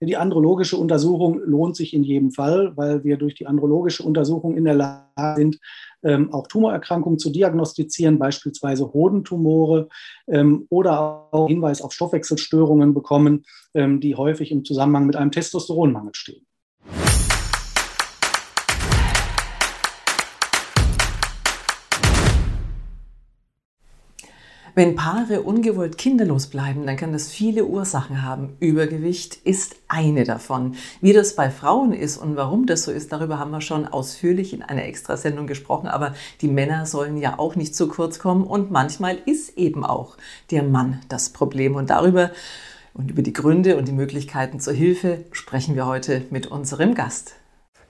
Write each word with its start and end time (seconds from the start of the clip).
Die 0.00 0.16
andrologische 0.16 0.76
Untersuchung 0.76 1.40
lohnt 1.44 1.74
sich 1.74 1.92
in 1.92 2.04
jedem 2.04 2.30
Fall, 2.30 2.76
weil 2.76 3.02
wir 3.02 3.16
durch 3.16 3.34
die 3.34 3.46
andrologische 3.46 4.04
Untersuchung 4.04 4.56
in 4.56 4.64
der 4.64 4.74
Lage 4.74 5.34
sind, 5.36 5.58
ähm, 6.04 6.32
auch 6.32 6.46
Tumorerkrankungen 6.46 7.18
zu 7.18 7.30
diagnostizieren, 7.30 8.18
beispielsweise 8.18 8.92
Hodentumore 8.92 9.88
ähm, 10.28 10.66
oder 10.70 11.32
auch 11.32 11.48
Hinweis 11.48 11.82
auf 11.82 11.92
Stoffwechselstörungen 11.92 12.94
bekommen, 12.94 13.44
ähm, 13.74 14.00
die 14.00 14.14
häufig 14.14 14.52
im 14.52 14.64
Zusammenhang 14.64 15.06
mit 15.06 15.16
einem 15.16 15.32
Testosteronmangel 15.32 16.14
stehen. 16.14 16.47
Wenn 24.78 24.94
Paare 24.94 25.42
ungewollt 25.42 25.98
kinderlos 25.98 26.46
bleiben, 26.46 26.86
dann 26.86 26.96
kann 26.96 27.12
das 27.12 27.32
viele 27.32 27.64
Ursachen 27.64 28.22
haben. 28.22 28.56
Übergewicht 28.60 29.34
ist 29.42 29.74
eine 29.88 30.22
davon. 30.22 30.76
Wie 31.00 31.12
das 31.12 31.34
bei 31.34 31.50
Frauen 31.50 31.92
ist 31.92 32.16
und 32.16 32.36
warum 32.36 32.66
das 32.66 32.84
so 32.84 32.92
ist, 32.92 33.10
darüber 33.10 33.40
haben 33.40 33.50
wir 33.50 33.60
schon 33.60 33.88
ausführlich 33.88 34.52
in 34.52 34.62
einer 34.62 34.84
Extrasendung 34.84 35.48
gesprochen. 35.48 35.88
Aber 35.88 36.14
die 36.42 36.46
Männer 36.46 36.86
sollen 36.86 37.16
ja 37.18 37.40
auch 37.40 37.56
nicht 37.56 37.74
zu 37.74 37.88
kurz 37.88 38.20
kommen 38.20 38.44
und 38.44 38.70
manchmal 38.70 39.18
ist 39.26 39.58
eben 39.58 39.84
auch 39.84 40.16
der 40.52 40.62
Mann 40.62 41.00
das 41.08 41.30
Problem. 41.30 41.74
Und 41.74 41.90
darüber 41.90 42.30
und 42.94 43.10
über 43.10 43.22
die 43.22 43.32
Gründe 43.32 43.78
und 43.78 43.88
die 43.88 43.92
Möglichkeiten 43.92 44.60
zur 44.60 44.74
Hilfe 44.74 45.24
sprechen 45.32 45.74
wir 45.74 45.86
heute 45.86 46.22
mit 46.30 46.46
unserem 46.46 46.94
Gast. 46.94 47.32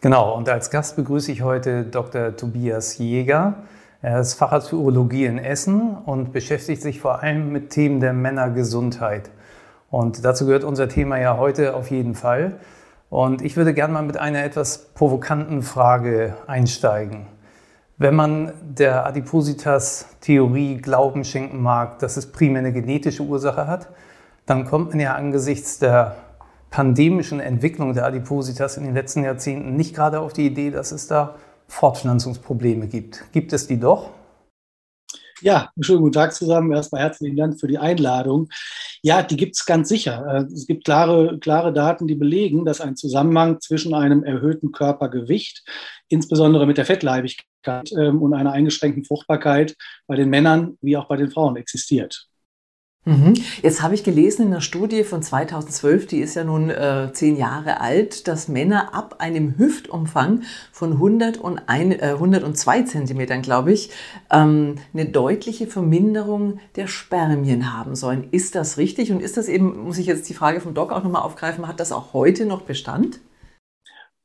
Genau, 0.00 0.34
und 0.34 0.48
als 0.48 0.70
Gast 0.70 0.96
begrüße 0.96 1.32
ich 1.32 1.42
heute 1.42 1.84
Dr. 1.84 2.34
Tobias 2.34 2.96
Jäger. 2.96 3.64
Er 4.00 4.20
ist 4.20 4.34
Facharzt 4.34 4.68
für 4.68 4.76
Urologie 4.76 5.24
in 5.24 5.38
Essen 5.38 5.96
und 6.06 6.32
beschäftigt 6.32 6.82
sich 6.82 7.00
vor 7.00 7.20
allem 7.20 7.50
mit 7.50 7.70
Themen 7.70 7.98
der 7.98 8.12
Männergesundheit. 8.12 9.28
Und 9.90 10.24
dazu 10.24 10.46
gehört 10.46 10.62
unser 10.62 10.88
Thema 10.88 11.18
ja 11.18 11.36
heute 11.36 11.74
auf 11.74 11.90
jeden 11.90 12.14
Fall. 12.14 12.60
Und 13.10 13.42
ich 13.42 13.56
würde 13.56 13.74
gerne 13.74 13.92
mal 13.92 14.04
mit 14.04 14.16
einer 14.16 14.44
etwas 14.44 14.90
provokanten 14.94 15.62
Frage 15.62 16.36
einsteigen. 16.46 17.26
Wenn 17.96 18.14
man 18.14 18.52
der 18.62 19.04
Adipositas-Theorie 19.04 20.76
Glauben 20.76 21.24
schenken 21.24 21.60
mag, 21.60 21.98
dass 21.98 22.16
es 22.16 22.30
primär 22.30 22.60
eine 22.60 22.72
genetische 22.72 23.24
Ursache 23.24 23.66
hat, 23.66 23.88
dann 24.46 24.64
kommt 24.64 24.90
man 24.90 25.00
ja 25.00 25.16
angesichts 25.16 25.80
der 25.80 26.14
pandemischen 26.70 27.40
Entwicklung 27.40 27.94
der 27.94 28.06
Adipositas 28.06 28.76
in 28.76 28.84
den 28.84 28.94
letzten 28.94 29.24
Jahrzehnten 29.24 29.74
nicht 29.74 29.96
gerade 29.96 30.20
auf 30.20 30.32
die 30.32 30.46
Idee, 30.46 30.70
dass 30.70 30.92
es 30.92 31.08
da 31.08 31.34
Fortpflanzungsprobleme 31.68 32.88
gibt. 32.88 33.30
Gibt 33.32 33.52
es 33.52 33.66
die 33.66 33.78
doch? 33.78 34.10
Ja, 35.40 35.70
schönen 35.80 36.00
guten 36.00 36.14
Tag 36.14 36.34
zusammen. 36.34 36.72
Erstmal 36.72 37.02
herzlichen 37.02 37.36
Dank 37.36 37.60
für 37.60 37.68
die 37.68 37.78
Einladung. 37.78 38.48
Ja, 39.02 39.22
die 39.22 39.36
gibt 39.36 39.54
es 39.54 39.64
ganz 39.64 39.88
sicher. 39.88 40.26
Äh, 40.26 40.52
es 40.52 40.66
gibt 40.66 40.84
klare, 40.84 41.38
klare 41.38 41.72
Daten, 41.72 42.08
die 42.08 42.16
belegen, 42.16 42.64
dass 42.64 42.80
ein 42.80 42.96
Zusammenhang 42.96 43.60
zwischen 43.60 43.94
einem 43.94 44.24
erhöhten 44.24 44.72
Körpergewicht, 44.72 45.64
insbesondere 46.08 46.66
mit 46.66 46.76
der 46.76 46.86
Fettleibigkeit 46.86 47.92
ähm, 47.92 48.20
und 48.20 48.34
einer 48.34 48.52
eingeschränkten 48.52 49.04
Fruchtbarkeit 49.04 49.76
bei 50.08 50.16
den 50.16 50.28
Männern 50.28 50.76
wie 50.80 50.96
auch 50.96 51.06
bei 51.06 51.16
den 51.16 51.30
Frauen 51.30 51.56
existiert. 51.56 52.27
Mhm. 53.08 53.32
Jetzt 53.62 53.80
habe 53.80 53.94
ich 53.94 54.04
gelesen 54.04 54.42
in 54.42 54.48
einer 54.48 54.60
Studie 54.60 55.02
von 55.02 55.22
2012, 55.22 56.06
die 56.06 56.18
ist 56.18 56.34
ja 56.34 56.44
nun 56.44 56.68
äh, 56.68 57.08
zehn 57.14 57.38
Jahre 57.38 57.80
alt, 57.80 58.28
dass 58.28 58.48
Männer 58.48 58.94
ab 58.94 59.16
einem 59.20 59.56
Hüftumfang 59.56 60.42
von 60.72 60.92
101, 60.92 62.02
äh, 62.02 62.12
102 62.12 62.82
Zentimetern, 62.82 63.40
glaube 63.40 63.72
ich, 63.72 63.90
ähm, 64.30 64.74
eine 64.92 65.06
deutliche 65.06 65.66
Verminderung 65.66 66.58
der 66.76 66.86
Spermien 66.86 67.72
haben 67.72 67.96
sollen. 67.96 68.28
Ist 68.30 68.54
das 68.54 68.76
richtig? 68.76 69.10
Und 69.10 69.22
ist 69.22 69.38
das 69.38 69.48
eben, 69.48 69.84
muss 69.84 69.96
ich 69.96 70.06
jetzt 70.06 70.28
die 70.28 70.34
Frage 70.34 70.60
vom 70.60 70.74
Doc 70.74 70.92
auch 70.92 71.02
nochmal 71.02 71.22
aufgreifen, 71.22 71.66
hat 71.66 71.80
das 71.80 71.92
auch 71.92 72.12
heute 72.12 72.44
noch 72.44 72.60
Bestand? 72.60 73.20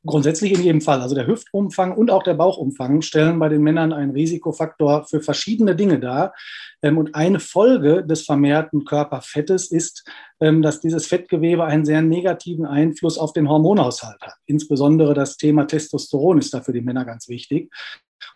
Grundsätzlich 0.06 0.52
in 0.52 0.62
jedem 0.62 0.80
Fall. 0.82 1.00
Also 1.00 1.14
der 1.14 1.26
Hüftumfang 1.26 1.96
und 1.96 2.10
auch 2.10 2.22
der 2.22 2.34
Bauchumfang 2.34 3.00
stellen 3.00 3.38
bei 3.38 3.48
den 3.48 3.62
Männern 3.62 3.92
einen 3.92 4.10
Risikofaktor 4.10 5.04
für 5.04 5.22
verschiedene 5.22 5.74
Dinge 5.74 5.98
dar. 5.98 6.34
Ähm, 6.82 6.98
und 6.98 7.14
eine 7.14 7.40
Folge 7.40 8.04
des 8.04 8.22
vermehrten 8.22 8.84
Körperfettes 8.84 9.70
ist, 9.70 10.06
ähm, 10.40 10.60
dass 10.60 10.80
dieses 10.80 11.06
Fettgewebe 11.06 11.64
einen 11.64 11.86
sehr 11.86 12.02
negativen 12.02 12.66
Einfluss 12.66 13.16
auf 13.16 13.32
den 13.32 13.48
Hormonhaushalt 13.48 14.20
hat. 14.20 14.34
Insbesondere 14.44 15.14
das 15.14 15.38
Thema 15.38 15.66
Testosteron 15.66 16.38
ist 16.38 16.52
da 16.52 16.60
für 16.60 16.74
die 16.74 16.82
Männer 16.82 17.06
ganz 17.06 17.28
wichtig. 17.28 17.72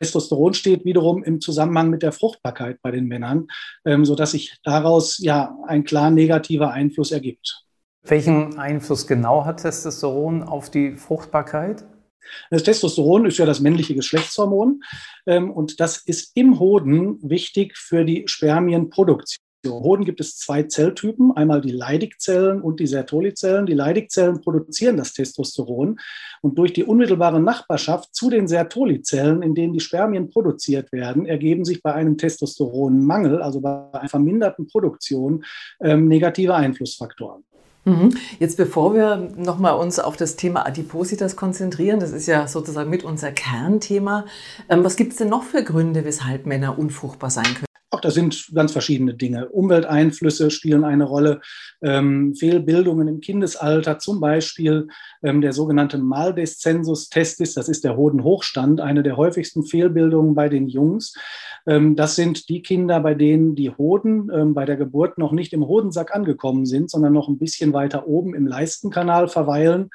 Testosteron 0.01 0.55
steht 0.55 0.87
wiederum 0.87 1.23
im 1.23 1.41
Zusammenhang 1.41 1.91
mit 1.91 2.03
der 2.03 2.13
Fruchtbarkeit 2.13 2.81
bei 2.81 2.91
den 2.91 3.07
Männern, 3.07 3.49
ähm, 3.85 4.07
sodass 4.07 4.31
sich 4.31 4.57
daraus 4.63 5.19
ja 5.19 5.55
ein 5.67 5.85
klar 5.85 6.11
negativer 6.11 6.71
Einfluss 6.71 7.13
ergibt. 7.13 7.68
Welchen 8.05 8.59
Einfluss 8.59 9.07
genau 9.07 9.45
hat 9.45 9.63
Testosteron 9.63 10.43
auf 10.43 10.71
die 10.71 10.97
Fruchtbarkeit? 10.97 11.85
Das 12.51 12.63
Testosteron 12.63 13.27
ist 13.27 13.39
ja 13.39 13.47
das 13.47 13.61
männliche 13.61 13.95
Geschlechtshormon 13.95 14.83
ähm, 15.27 15.51
und 15.51 15.81
das 15.81 15.99
ist 15.99 16.37
im 16.37 16.59
Hoden 16.59 17.19
wichtig 17.23 17.77
für 17.77 18.05
die 18.05 18.25
Spermienproduktion. 18.27 19.43
Im 19.65 19.73
Hoden 19.73 20.05
gibt 20.05 20.21
es 20.21 20.37
zwei 20.37 20.63
Zelltypen, 20.63 21.33
einmal 21.37 21.61
die 21.61 21.73
Leidigzellen 21.73 22.61
und 22.61 22.79
die 22.79 22.87
Sertolizellen. 22.87 23.67
Die 23.67 23.75
Leidigzellen 23.75 24.41
produzieren 24.41 24.97
das 24.97 25.15
Testosteron 25.15 25.99
und 26.43 26.59
durch 26.59 26.73
die 26.73 26.85
unmittelbare 26.85 27.41
Nachbarschaft 27.41 28.15
zu 28.15 28.31
den 28.31 28.47
Sertolizellen, 28.47 29.43
in 29.43 29.57
denen 29.57 29.73
die 29.73 29.81
Spermien 29.81 30.31
produziert 30.31 30.93
werden, 30.93 31.27
ergeben 31.27 31.65
sich 31.65 31.83
bei 31.83 31.93
einem 31.93 32.17
Testosteronmangel, 32.17 33.43
also 33.43 33.61
bei 33.61 33.93
einer 33.93 34.09
verminderten 34.09 34.69
Produktion, 34.69 35.45
ähm, 35.81 36.07
negative 36.07 36.55
Einflussfaktoren. 36.55 37.43
Mhm. 37.89 38.17
Jetzt 38.39 38.57
bevor 38.57 38.95
wir 38.95 39.31
nochmal 39.37 39.75
uns 39.75 39.99
auf 39.99 40.17
das 40.17 40.37
Thema 40.37 40.67
Adipositas 40.67 41.37
konzentrieren, 41.37 42.01
das 42.01 42.13
ist 42.13 42.27
ja 42.27 42.47
sozusagen 42.47 42.91
mit 42.91 43.03
unser 43.05 43.33
Kernthema, 43.33 44.27
ähm, 44.69 44.85
was 44.85 44.97
gibt 44.97 45.13
es 45.13 45.19
denn 45.19 45.29
noch 45.29 45.43
für 45.43 45.63
Gründe, 45.63 46.05
weshalb 46.05 46.47
Männer 46.47 46.79
unfruchtbar 46.79 47.31
sein 47.31 47.45
können? 47.45 47.68
Auch 47.99 48.03
das 48.03 48.15
sind 48.15 48.51
ganz 48.55 48.71
verschiedene 48.71 49.15
Dinge. 49.15 49.49
Umwelteinflüsse 49.49 50.53
spielen 50.53 50.85
eine 50.85 51.03
Rolle, 51.03 51.41
ähm, 51.83 52.33
Fehlbildungen 52.37 53.09
im 53.09 53.21
Kindesalter, 53.21 53.99
zum 53.99 54.21
Beispiel 54.21 54.87
ähm, 55.21 55.41
der 55.41 55.53
sogenannte 55.53 55.99
Maldescensus 55.99 57.09
testis, 57.09 57.55
das 57.55 57.69
ist 57.69 57.83
der 57.83 57.97
Hodenhochstand, 57.97 58.81
eine 58.81 59.03
der 59.03 59.17
häufigsten 59.17 59.65
Fehlbildungen 59.65 60.37
bei 60.37 60.49
den 60.49 60.69
Jungs. 60.69 61.13
Ähm, 61.67 61.97
das 61.97 62.15
sind 62.15 62.49
die 62.49 62.63
Kinder, 62.63 63.01
bei 63.01 63.15
denen 63.15 63.57
die 63.57 63.71
Hoden 63.71 64.31
ähm, 64.33 64.55
bei 64.55 64.65
der 64.65 64.77
Geburt 64.77 65.19
noch 65.19 65.33
nicht 65.33 65.53
im 65.53 65.67
Hodensack 65.67 66.15
angekommen 66.15 66.67
sind, 66.67 66.91
sondern 66.91 67.13
noch 67.13 67.27
ein 67.27 67.39
bisschen 67.39 67.73
weiter 67.73 68.07
oben 68.07 68.33
im 68.33 68.47
Leistenkanal 68.47 69.27
verweilen. 69.27 69.91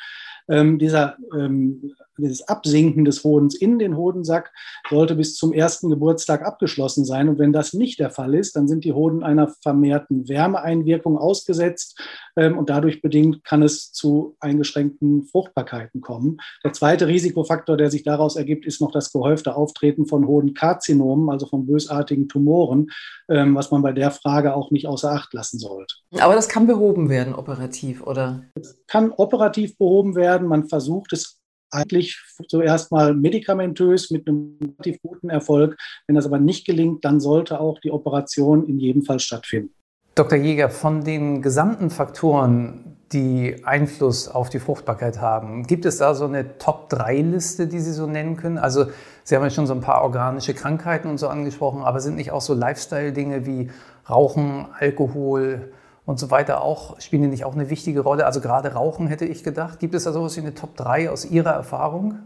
Ähm, 0.50 0.78
dieser 0.78 1.16
ähm, 1.34 1.94
dieses 2.18 2.48
Absinken 2.48 3.06
des 3.06 3.24
Hodens 3.24 3.56
in 3.56 3.80
den 3.80 3.98
Hodensack 3.98 4.52
sollte 4.90 5.16
bis 5.16 5.36
zum 5.36 5.54
ersten 5.54 5.90
Geburtstag 5.90 6.46
abgeschlossen 6.46 7.06
sein. 7.06 7.30
Und 7.30 7.40
wenn 7.40 7.54
das 7.54 7.74
nicht 7.74 8.00
der 8.00 8.10
Fall 8.10 8.36
ist, 8.36 8.56
dann 8.56 8.68
sind 8.68 8.84
die 8.84 8.94
Hoden 8.94 9.24
einer 9.24 9.48
vermehrten 9.62 10.28
Wärmeeinwirkung 10.28 11.18
ausgesetzt 11.18 12.00
ähm, 12.36 12.58
und 12.58 12.70
dadurch 12.70 13.02
bedingt 13.02 13.44
kann 13.44 13.64
es 13.64 13.92
zu 13.92 14.36
eingeschränkten 14.40 15.24
Fruchtbarkeiten 15.24 16.02
kommen. 16.02 16.38
Der 16.64 16.74
zweite 16.74 17.08
Risikofaktor, 17.08 17.78
der 17.78 17.90
sich 17.92 18.04
daraus 18.04 18.36
ergibt, 18.36 18.66
ist 18.66 18.82
noch 18.82 18.92
das 18.92 19.12
gehäufte 19.12 19.56
Auftreten 19.56 20.06
von 20.06 20.28
Hodenkarzinomen, 20.28 21.30
also 21.30 21.48
von 21.48 21.66
bösartigen 21.66 22.28
Tumoren, 22.28 22.88
ähm, 23.30 23.56
was 23.56 23.72
man 23.72 23.82
bei 23.82 23.92
der 23.92 24.12
Frage 24.12 24.56
auch 24.56 24.72
nicht 24.72 24.88
außer 24.88 25.12
Acht 25.12 25.34
lassen 25.34 25.60
sollte. 25.60 25.96
Aber 26.20 26.36
das 26.36 26.50
kann 26.50 26.68
behoben 26.68 27.10
werden 27.10 27.34
operativ, 27.34 28.02
oder? 28.04 28.44
Es 28.56 28.78
kann 28.88 29.12
operativ 29.12 29.78
behoben 29.78 30.16
werden. 30.16 30.48
Man 30.48 30.68
versucht 30.68 31.14
es 31.14 31.43
eigentlich 31.74 32.22
zuerst 32.48 32.92
mal 32.92 33.14
medikamentös 33.14 34.12
mit 34.12 34.28
einem 34.28 34.58
relativ 34.62 35.02
guten 35.02 35.30
Erfolg. 35.30 35.78
Wenn 36.08 36.16
das 36.16 36.26
aber 36.26 36.40
nicht 36.40 36.66
gelingt, 36.66 37.04
dann 37.06 37.20
sollte 37.20 37.60
auch 37.60 37.80
die 37.80 37.92
Operation 37.92 38.68
in 38.68 38.80
jedem 38.80 39.04
Fall 39.04 39.20
stattfinden. 39.20 39.74
Dr. 40.16 40.38
Jäger, 40.38 40.70
von 40.70 41.04
den 41.04 41.42
gesamten 41.42 41.90
Faktoren, 41.90 42.98
die 43.12 43.64
Einfluss 43.64 44.28
auf 44.28 44.50
die 44.50 44.60
Fruchtbarkeit 44.60 45.20
haben, 45.20 45.66
gibt 45.66 45.86
es 45.86 45.98
da 45.98 46.14
so 46.14 46.26
eine 46.26 46.58
Top-3-Liste, 46.58 47.68
die 47.68 47.80
Sie 47.80 47.94
so 47.94 48.06
nennen 48.06 48.38
können? 48.38 48.58
Also 48.58 48.86
Sie 49.24 49.36
haben 49.36 49.44
ja 49.44 49.50
schon 49.50 49.68
so 49.68 49.74
ein 49.74 49.82
paar 49.82 50.04
organische 50.04 50.54
Krankheiten 50.54 51.08
und 51.08 51.18
so 51.18 51.28
angesprochen, 51.28 51.82
aber 51.82 52.00
sind 52.00 52.16
nicht 52.16 52.32
auch 52.32 52.42
so 52.42 52.54
Lifestyle-Dinge 52.54 53.46
wie 53.46 53.72
Rauchen, 54.08 54.68
Alkohol, 54.80 55.72
und 56.06 56.20
so 56.20 56.32
weiter 56.32 56.62
auch, 56.62 57.00
spielen 57.00 57.24
die 57.24 57.28
nicht 57.30 57.46
auch 57.46 57.54
eine 57.54 57.70
wichtige 57.70 58.02
Rolle? 58.02 58.26
Also 58.26 58.42
gerade 58.42 58.74
Rauchen 58.74 59.08
hätte 59.08 59.26
ich 59.26 59.44
gedacht. 59.44 59.80
Gibt 59.80 59.96
es 59.96 60.04
da 60.04 60.12
sowas 60.12 60.36
wie 60.36 60.42
eine 60.42 60.54
Top 60.54 60.76
3 60.76 61.10
aus 61.10 61.26
Ihrer 61.26 61.52
Erfahrung? 61.52 62.20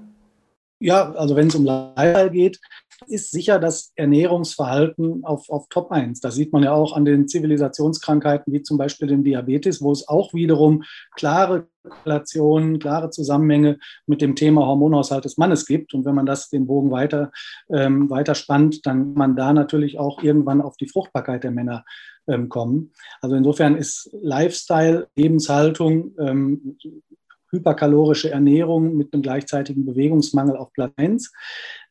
Ja, 0.80 1.12
also 1.14 1.36
wenn 1.36 1.48
es 1.48 1.56
um 1.56 1.66
Lifestyle 1.66 2.30
geht, 2.30 2.60
ist 3.08 3.32
sicher 3.32 3.60
das 3.60 3.92
Ernährungsverhalten 3.96 5.24
auf, 5.24 5.50
auf 5.50 5.68
Top 5.70 5.92
1. 5.92 6.20
Das 6.20 6.36
sieht 6.36 6.54
man 6.54 6.64
ja 6.64 6.72
auch 6.72 6.96
an 6.96 7.06
den 7.06 7.28
Zivilisationskrankheiten 7.28 8.52
wie 8.54 8.62
zum 8.62 8.78
Beispiel 8.78 9.08
dem 9.08 9.24
Diabetes, 9.24 9.82
wo 9.82 9.92
es 9.92 10.08
auch 10.08 10.34
wiederum 10.34 10.84
klare 11.16 11.68
Korrelationen, 11.84 12.80
klare 12.80 13.10
Zusammenhänge 13.10 13.80
mit 14.06 14.22
dem 14.22 14.36
Thema 14.36 14.66
Hormonhaushalt 14.66 15.26
des 15.26 15.38
Mannes 15.38 15.66
gibt. 15.66 15.94
Und 15.94 16.06
wenn 16.06 16.16
man 16.16 16.26
das 16.26 16.50
den 16.50 16.68
Bogen 16.68 16.92
weiter, 16.92 17.32
ähm, 17.70 18.10
weiter 18.10 18.36
spannt, 18.36 18.86
dann 18.86 19.14
man 19.14 19.36
da 19.36 19.54
natürlich 19.54 19.98
auch 20.00 20.22
irgendwann 20.22 20.62
auf 20.62 20.78
die 20.78 20.90
Fruchtbarkeit 20.90 21.44
der 21.44 21.52
Männer 21.52 21.86
ähm, 22.28 22.50
kommen. 22.50 22.92
Also 23.22 23.36
insofern 23.36 23.76
ist 23.76 24.10
Lifestyle, 24.22 25.08
Lebenshaltung, 25.16 26.16
ähm, 26.20 26.78
hyperkalorische 27.52 28.30
Ernährung 28.30 28.96
mit 28.98 29.14
einem 29.14 29.24
gleichzeitigen 29.24 29.86
Bewegungsmangel 29.86 30.58
auf 30.58 30.74
Platz 30.74 30.94
1. 30.98 31.32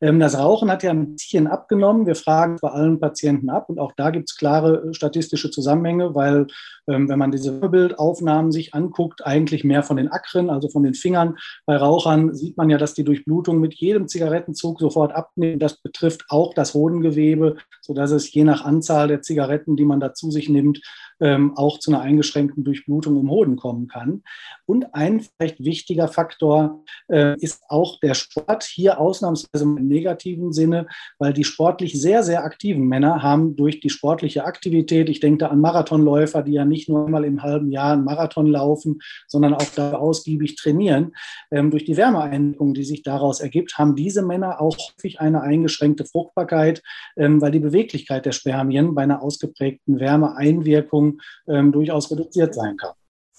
Ähm, 0.00 0.20
das 0.20 0.38
Rauchen 0.38 0.70
hat 0.70 0.82
ja 0.82 0.90
ein 0.90 1.12
bisschen 1.14 1.46
abgenommen. 1.46 2.06
Wir 2.06 2.16
fragen 2.16 2.58
bei 2.60 2.69
allen 2.69 3.00
Patienten 3.00 3.50
ab 3.50 3.69
und 3.69 3.78
auch 3.78 3.93
da 3.96 4.10
gibt 4.10 4.31
es 4.31 4.37
klare 4.37 4.93
statistische 4.93 5.50
Zusammenhänge, 5.50 6.14
weil 6.14 6.46
ähm, 6.88 7.08
wenn 7.08 7.19
man 7.19 7.32
diese 7.32 7.52
Bildaufnahmen 7.52 8.52
sich 8.52 8.75
anguckt, 8.75 9.26
eigentlich 9.26 9.64
mehr 9.64 9.82
von 9.82 9.96
den 9.96 10.08
Akren, 10.08 10.50
also 10.50 10.69
von 10.69 10.82
den 10.82 10.94
Fingern. 10.94 11.37
Bei 11.64 11.76
Rauchern 11.76 12.34
sieht 12.34 12.56
man 12.56 12.70
ja, 12.70 12.78
dass 12.78 12.94
die 12.94 13.04
Durchblutung 13.04 13.58
mit 13.60 13.75
jedem 13.75 14.08
Zigarettenzug 14.08 14.81
sofort 14.81 15.12
abnimmt. 15.12 15.62
Das 15.62 15.78
betrifft 15.78 16.25
auch 16.28 16.54
das 16.54 16.75
Hodengewebe, 16.75 17.56
sodass 17.81 18.10
es 18.10 18.32
je 18.32 18.44
nach 18.44 18.64
Anzahl 18.64 19.08
der 19.08 19.22
Zigaretten, 19.22 19.76
die 19.76 19.84
man 19.84 20.00
da 20.00 20.14
zu 20.14 20.31
sich 20.31 20.49
nimmt, 20.49 20.81
ähm, 21.20 21.56
auch 21.56 21.78
zu 21.78 21.90
einer 21.90 22.02
eingeschränkten 22.02 22.64
Durchblutung 22.64 23.19
im 23.19 23.31
Hoden 23.31 23.56
kommen 23.56 23.88
kann. 23.88 24.22
Und 24.66 24.94
ein 24.94 25.20
vielleicht 25.20 25.62
wichtiger 25.64 26.08
Faktor 26.08 26.84
äh, 27.08 27.37
ist 27.40 27.64
auch 27.69 27.99
der 28.00 28.14
Sport, 28.14 28.64
hier 28.64 29.00
ausnahmsweise 29.00 29.66
negativen 29.88 30.53
Sinne, 30.53 30.87
weil 31.19 31.33
die 31.33 31.44
sportlich 31.44 32.00
sehr, 32.00 32.23
sehr 32.23 32.44
aktiven 32.44 32.87
Männer 32.87 33.23
haben 33.23 33.56
durch 33.56 33.81
die 33.81 33.91
sportliche 33.91 34.44
Aktivität, 34.44 35.09
ich 35.09 35.21
denke 35.21 35.38
da 35.38 35.47
an 35.49 35.61
Marathonläufer, 35.61 36.43
die 36.43 36.53
ja 36.53 36.65
nicht 36.65 36.88
nur 36.88 37.06
einmal 37.06 37.25
im 37.25 37.43
halben 37.43 37.71
Jahr 37.71 37.93
einen 37.93 38.05
Marathon 38.05 38.47
laufen, 38.47 39.00
sondern 39.27 39.55
auch 39.55 39.67
da 39.75 39.94
ausgiebig 39.94 40.56
trainieren, 40.56 41.12
ähm, 41.50 41.71
durch 41.71 41.85
die 41.85 41.97
Wärmeeinwirkung, 41.97 42.75
die 42.75 42.85
sich 42.85 43.03
daraus 43.03 43.41
ergibt, 43.41 43.79
haben 43.79 43.97
diese 43.97 44.23
Männer 44.23 44.61
auch 44.61 44.77
häufig 44.77 45.21
eine 45.21 45.43
eingeschränkte 45.43 46.05
Fruchtbarkeit, 46.05 46.83
ähm, 47.17 47.41
weil 47.41 47.50
die 47.50 47.61
Beweglichkeit 47.61 48.27
der 48.27 48.33
Spermien 48.33 48.94
bei 48.94 49.03
einer 49.03 49.23
ausgeprägten 49.23 50.00
Wärmeeinwirkung 50.00 51.21
ähm, 51.49 51.73
durchaus 51.73 52.11
reduziert 52.11 52.55
sein 52.55 52.77
kann. 52.77 52.93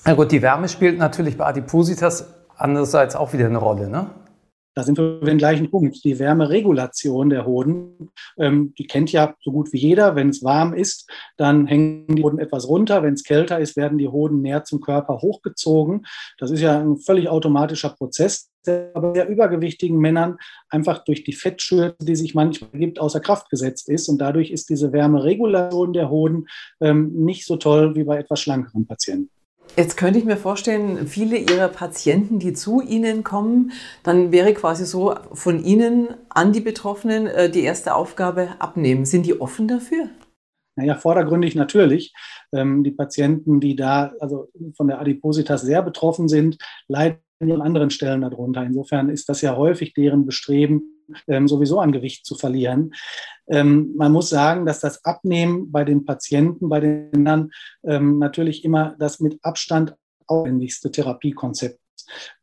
Na 0.06 0.14
gut, 0.14 0.32
die 0.32 0.42
Wärme 0.42 0.70
spielt 0.70 0.98
natürlich 0.98 1.38
bei 1.38 1.46
Adipositas 1.46 2.34
andererseits 2.56 3.16
auch 3.16 3.34
wieder 3.34 3.46
eine 3.46 3.58
Rolle, 3.58 3.90
ne? 3.90 4.10
Da 4.78 4.84
sind 4.84 5.00
wir 5.00 5.20
den 5.22 5.40
gleichen 5.40 5.72
Punkt. 5.72 6.04
Die 6.04 6.20
Wärmeregulation 6.20 7.32
der 7.32 7.48
Hoden, 7.48 8.12
ähm, 8.38 8.76
die 8.78 8.86
kennt 8.86 9.12
ja 9.12 9.34
so 9.44 9.52
gut 9.52 9.74
wie 9.74 9.80
jeder. 9.80 10.16
Wenn 10.16 10.30
es 10.30 10.44
warm 10.44 10.76
ist, 10.76 11.10
dann 11.36 11.66
hängen 11.66 12.06
die 12.16 12.22
Hoden 12.22 12.38
etwas 12.38 12.68
runter. 12.68 13.02
Wenn 13.02 13.16
es 13.16 13.24
kälter 13.24 13.60
ist, 13.60 13.76
werden 13.76 13.98
die 13.98 14.08
Hoden 14.08 14.44
näher 14.44 14.66
zum 14.66 14.80
Körper 14.80 15.20
hochgezogen. 15.24 16.06
Das 16.38 16.52
ist 16.52 16.62
ja 16.62 16.80
ein 16.80 16.98
völlig 16.98 17.28
automatischer 17.28 17.90
Prozess, 17.90 18.52
der 18.68 18.92
bei 18.94 19.16
sehr 19.16 19.28
übergewichtigen 19.28 19.98
Männern 19.98 20.38
einfach 20.70 21.04
durch 21.04 21.24
die 21.24 21.34
Fettschürze, 21.34 21.96
die 22.00 22.16
sich 22.16 22.36
manchmal 22.36 22.70
gibt, 22.80 23.00
außer 23.00 23.20
Kraft 23.20 23.50
gesetzt 23.50 23.90
ist. 23.90 24.08
Und 24.10 24.20
dadurch 24.20 24.52
ist 24.52 24.70
diese 24.70 24.94
Wärmeregulation 24.94 25.92
der 25.92 26.12
Hoden 26.12 26.46
ähm, 26.82 27.14
nicht 27.14 27.48
so 27.48 27.56
toll 27.56 27.96
wie 27.96 28.04
bei 28.04 28.20
etwas 28.20 28.42
schlankeren 28.42 28.86
Patienten. 28.86 29.32
Jetzt 29.76 29.98
könnte 29.98 30.18
ich 30.18 30.26
mir 30.26 30.38
vorstellen, 30.38 31.08
viele 31.08 31.38
Ihrer 31.38 31.68
Patienten, 31.68 32.40
die 32.40 32.54
zu 32.54 32.82
Ihnen 32.82 33.24
kommen, 33.24 33.72
dann 34.04 34.32
wäre 34.32 34.54
quasi 34.54 34.86
so 34.86 35.16
von 35.34 35.64
Ihnen 35.64 36.10
an 36.30 36.52
die 36.52 36.62
Betroffenen 36.62 37.28
äh, 37.28 37.50
die 37.50 37.64
erste 37.64 37.94
Aufgabe 37.94 38.50
abnehmen. 38.60 39.06
Sind 39.06 39.26
die 39.26 39.40
offen 39.40 39.68
dafür? 39.68 40.10
Naja, 40.76 40.96
vordergründig 40.96 41.56
natürlich. 41.56 42.14
Ähm, 42.54 42.84
die 42.84 42.92
Patienten, 42.92 43.60
die 43.60 43.76
da 43.76 44.14
also 44.20 44.50
von 44.76 44.88
der 44.88 45.00
Adipositas 45.00 45.62
sehr 45.62 45.82
betroffen 45.82 46.28
sind, 46.28 46.58
leiden 46.88 47.20
an 47.40 47.62
anderen 47.62 47.90
Stellen 47.90 48.22
darunter. 48.22 48.64
Insofern 48.64 49.10
ist 49.10 49.30
das 49.30 49.42
ja 49.42 49.56
häufig 49.56 49.94
deren 49.94 50.26
Bestreben, 50.26 51.04
ähm, 51.28 51.48
sowieso 51.48 51.80
an 51.80 51.92
Gewicht 51.92 52.26
zu 52.26 52.36
verlieren. 52.36 52.94
Ähm, 53.48 53.94
man 53.96 54.12
muss 54.12 54.30
sagen, 54.30 54.66
dass 54.66 54.80
das 54.80 55.06
Abnehmen 55.06 55.72
bei 55.72 55.84
den 55.84 56.06
Patienten, 56.06 56.70
bei 56.70 56.80
den 56.80 57.10
Männern 57.12 57.52
ähm, 57.84 58.20
natürlich 58.20 58.66
immer 58.66 58.96
das 59.00 59.20
mit 59.20 59.40
Abstand 59.44 59.96
aufwendigste 60.26 60.92
Therapiekonzept 60.92 61.80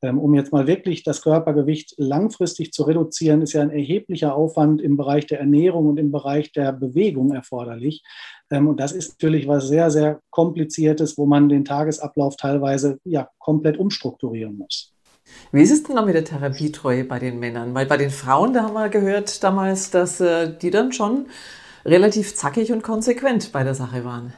um 0.01 0.35
jetzt 0.35 0.53
mal 0.53 0.67
wirklich 0.67 1.03
das 1.03 1.23
Körpergewicht 1.23 1.95
langfristig 1.97 2.73
zu 2.73 2.85
reduzieren, 2.85 3.43
ist 3.43 3.53
ja 3.53 3.63
ein 3.63 3.71
erheblicher 3.71 4.35
Aufwand 4.35 4.81
im 4.81 4.97
Bereich 4.97 5.27
der 5.27 5.41
Ernährung 5.41 5.87
und 5.87 5.99
im 5.99 6.13
Bereich 6.13 6.53
der 6.53 6.73
Bewegung 6.73 7.33
erforderlich. 7.33 8.03
Ähm, 8.51 8.69
und 8.69 8.81
das 8.81 8.93
ist 8.93 9.13
natürlich 9.13 9.49
was 9.49 9.69
sehr, 9.69 9.91
sehr 9.91 10.21
kompliziertes, 10.31 11.17
wo 11.19 11.27
man 11.27 11.49
den 11.49 11.65
Tagesablauf 11.65 12.37
teilweise 12.37 12.99
ja 13.05 13.29
komplett 13.39 13.79
umstrukturieren 13.79 14.57
muss. 14.59 14.93
Wie 15.53 15.63
ist 15.63 15.71
es 15.71 15.83
denn 15.83 15.97
noch 15.97 16.05
mit 16.05 16.15
der 16.15 16.25
Therapietreue 16.25 17.05
bei 17.05 17.19
den 17.19 17.39
Männern? 17.39 17.75
Weil 17.75 17.87
bei 17.87 17.97
den 17.97 18.11
Frauen, 18.11 18.53
da 18.53 18.65
haben 18.65 18.75
wir 18.75 18.89
gehört 18.89 19.43
damals, 19.43 19.91
dass 19.91 20.21
äh, 20.21 20.53
die 20.61 20.71
dann 20.71 20.93
schon 20.93 21.27
relativ 21.85 22.35
zackig 22.35 22.73
und 22.73 22.83
konsequent 22.83 23.53
bei 23.53 23.65
der 23.65 23.75
Sache 23.75 24.05
waren. 24.05 24.33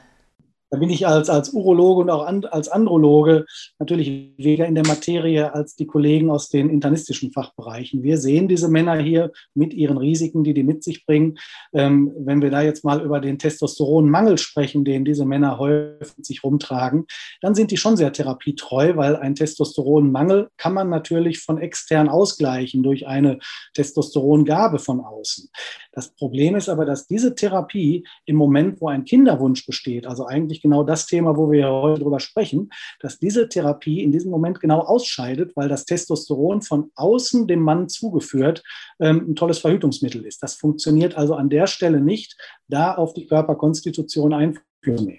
Da 0.71 0.79
bin 0.79 0.91
ich 0.91 1.07
als, 1.07 1.31
als 1.31 1.51
Urologe 1.51 2.03
und 2.03 2.11
auch 2.11 2.27
an, 2.27 2.45
als 2.45 2.69
Androloge 2.69 3.47
natürlich 3.79 4.33
weniger 4.37 4.67
in 4.67 4.75
der 4.75 4.87
Materie 4.87 5.55
als 5.55 5.77
die 5.77 5.87
Kollegen 5.87 6.31
aus 6.31 6.49
den 6.49 6.71
internistischen 6.71 7.31
Fachbereichen. 7.33 8.03
Wir 8.03 8.19
sehen 8.19 8.49
diese 8.49 8.69
Männer 8.69 8.97
hier 8.97 9.31
mit 9.55 9.73
ihren 9.75 9.97
Risiken, 9.97 10.43
die 10.43 10.55
die 10.55 10.65
mit 10.65 10.83
sich 10.83 11.07
bringen. 11.07 11.39
Ähm, 11.73 12.13
wenn 12.19 12.43
wir 12.43 12.51
da 12.51 12.63
jetzt 12.63 12.85
mal 12.85 13.01
über 13.01 13.21
den 13.21 13.39
Testosteronmangel 13.39 14.39
sprechen, 14.39 14.85
den 14.85 15.05
diese 15.05 15.25
Männer 15.25 15.59
häufig 15.59 16.27
sich 16.27 16.43
rumtragen, 16.43 17.07
dann 17.41 17.55
sind 17.55 17.71
die 17.71 17.77
schon 17.77 17.97
sehr 17.97 18.13
therapietreu, 18.13 18.97
weil 18.97 19.17
ein 19.17 19.37
Testosteronmangel 19.37 20.49
kann 20.57 20.75
man 20.75 20.89
natürlich 20.89 21.39
von 21.39 21.59
extern 21.59 22.09
ausgleichen 22.09 22.83
durch 22.83 23.07
eine 23.07 23.39
Testosterongabe 23.75 24.81
von 24.81 25.01
außen. 25.01 25.49
Das 25.97 26.11
Problem 26.11 26.57
ist 26.57 26.69
aber, 26.69 26.85
dass 26.85 27.07
diese 27.07 27.35
Therapie 27.35 28.07
im 28.27 28.37
Moment, 28.37 28.83
wo 28.83 28.89
ein 28.89 29.07
Kinderwunsch 29.07 29.65
besteht, 29.65 30.07
also 30.07 30.27
eigentlich 30.27 30.61
genau 30.61 30.83
das 30.83 31.07
Thema, 31.07 31.39
wo 31.39 31.51
wir 31.51 31.71
heute 31.71 32.03
drüber 32.03 32.21
sprechen, 32.21 32.71
dass 33.01 33.19
diese 33.19 33.49
Therapie 33.49 34.03
in 34.03 34.13
diesem 34.13 34.31
Moment 34.31 34.61
genau 34.61 34.81
ausscheidet, 34.81 35.57
weil 35.57 35.71
das 35.71 35.87
Testosteron 35.87 36.61
von 36.61 36.91
außen 36.97 37.47
dem 37.47 37.61
Mann 37.61 37.89
zugeführt 37.89 38.63
ähm, 39.01 39.25
ein 39.31 39.37
tolles 39.37 39.61
Verhütungsmittel 39.61 40.27
ist. 40.27 40.43
Das 40.43 40.57
funktioniert 40.57 41.17
also 41.17 41.35
an 41.35 41.49
der 41.49 41.67
Stelle 41.67 42.03
nicht, 42.03 42.37
da 42.69 42.95
auf 42.95 43.15
die 43.15 43.27
Körperkonstitution 43.27 44.35
einführen. 44.35 45.17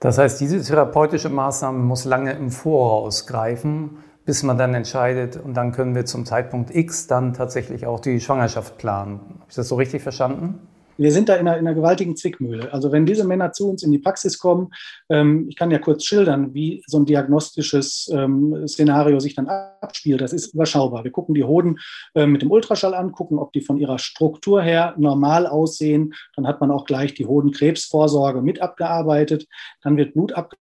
Das 0.00 0.16
heißt, 0.16 0.40
diese 0.40 0.62
therapeutische 0.62 1.28
Maßnahme 1.28 1.78
muss 1.78 2.06
lange 2.06 2.32
im 2.32 2.50
Voraus 2.50 3.26
greifen 3.26 3.98
bis 4.30 4.44
man 4.44 4.58
dann 4.58 4.74
entscheidet 4.74 5.36
und 5.36 5.54
dann 5.54 5.72
können 5.72 5.96
wir 5.96 6.06
zum 6.06 6.24
Zeitpunkt 6.24 6.72
X 6.72 7.08
dann 7.08 7.34
tatsächlich 7.34 7.84
auch 7.84 7.98
die 7.98 8.20
Schwangerschaft 8.20 8.78
planen. 8.78 9.18
Habe 9.18 9.46
ich 9.48 9.56
das 9.56 9.66
so 9.66 9.74
richtig 9.74 10.02
verstanden? 10.02 10.68
wir 10.98 11.10
sind 11.12 11.28
da 11.28 11.34
in 11.34 11.48
einer, 11.48 11.58
in 11.58 11.66
einer, 11.66 11.74
gewaltigen 11.74 12.14
Zwickmühle. 12.14 12.72
Also 12.72 12.92
wenn 12.92 13.06
diese 13.06 13.24
Männer 13.24 13.52
zu 13.52 13.70
uns 13.70 13.82
in 13.82 13.90
die 13.90 13.98
Praxis 13.98 14.38
kommen, 14.38 14.70
ähm, 15.08 15.46
ich 15.48 15.56
kann 15.56 15.72
ja 15.72 15.78
kurz 15.78 16.04
schildern, 16.04 16.52
wie 16.52 16.84
so 16.86 16.98
ein 16.98 17.06
diagnostisches 17.06 18.08
ähm, 18.12 18.68
Szenario 18.68 19.18
sich 19.18 19.34
dann 19.34 19.48
abspielt. 19.48 20.20
Das 20.20 20.32
ist 20.32 20.54
überschaubar. 20.54 21.02
Wir 21.02 21.10
gucken 21.10 21.34
die 21.34 21.42
Hoden 21.42 21.78
äh, 22.14 22.26
mit 22.26 22.42
dem 22.42 22.50
Ultraschall 22.50 22.94
an, 22.94 23.12
gucken, 23.12 23.38
ob 23.38 23.52
die 23.52 23.62
von 23.62 23.78
ihrer 23.78 23.98
Struktur 23.98 24.62
her 24.62 24.94
normal 24.98 25.46
aussehen. 25.46 26.12
Dann 26.36 26.46
hat 26.46 26.60
man 26.60 26.70
auch 26.70 26.84
gleich 26.84 27.14
die 27.14 27.26
Hodenkrebsvorsorge 27.26 28.42
mit 28.42 28.60
abgearbeitet. 28.60 29.48
Dann 29.82 29.96
wird 29.96 30.12
Blut 30.12 30.34
abgearbeitet 30.34 30.60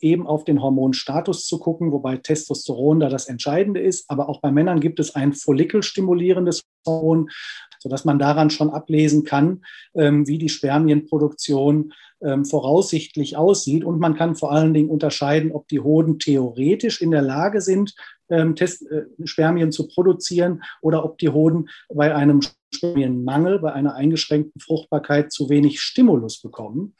eben 0.00 0.26
auf 0.26 0.44
den 0.44 0.62
Hormonstatus 0.62 1.46
zu 1.46 1.58
gucken, 1.58 1.92
wobei 1.92 2.16
Testosteron 2.16 3.00
da 3.00 3.08
das 3.08 3.26
Entscheidende 3.26 3.80
ist. 3.80 4.10
Aber 4.10 4.28
auch 4.28 4.40
bei 4.40 4.50
Männern 4.50 4.80
gibt 4.80 5.00
es 5.00 5.14
ein 5.14 5.32
follikelstimulierendes 5.32 6.62
Hormon, 6.86 7.30
sodass 7.78 8.04
man 8.04 8.18
daran 8.18 8.50
schon 8.50 8.70
ablesen 8.70 9.24
kann, 9.24 9.62
ähm, 9.94 10.26
wie 10.26 10.38
die 10.38 10.48
Spermienproduktion 10.48 11.92
ähm, 12.22 12.44
voraussichtlich 12.44 13.36
aussieht. 13.36 13.84
Und 13.84 14.00
man 14.00 14.14
kann 14.14 14.36
vor 14.36 14.52
allen 14.52 14.74
Dingen 14.74 14.88
unterscheiden, 14.88 15.52
ob 15.52 15.68
die 15.68 15.80
Hoden 15.80 16.18
theoretisch 16.18 17.00
in 17.00 17.10
der 17.10 17.22
Lage 17.22 17.60
sind, 17.60 17.94
ähm, 18.28 18.56
Test, 18.56 18.90
äh, 18.90 19.04
Spermien 19.24 19.72
zu 19.72 19.88
produzieren 19.88 20.62
oder 20.80 21.04
ob 21.04 21.18
die 21.18 21.28
Hoden 21.28 21.68
bei 21.92 22.14
einem 22.14 22.40
Spermienmangel, 22.74 23.60
bei 23.60 23.72
einer 23.72 23.94
eingeschränkten 23.94 24.60
Fruchtbarkeit 24.60 25.32
zu 25.32 25.48
wenig 25.48 25.80
Stimulus 25.80 26.40
bekommen. 26.40 26.94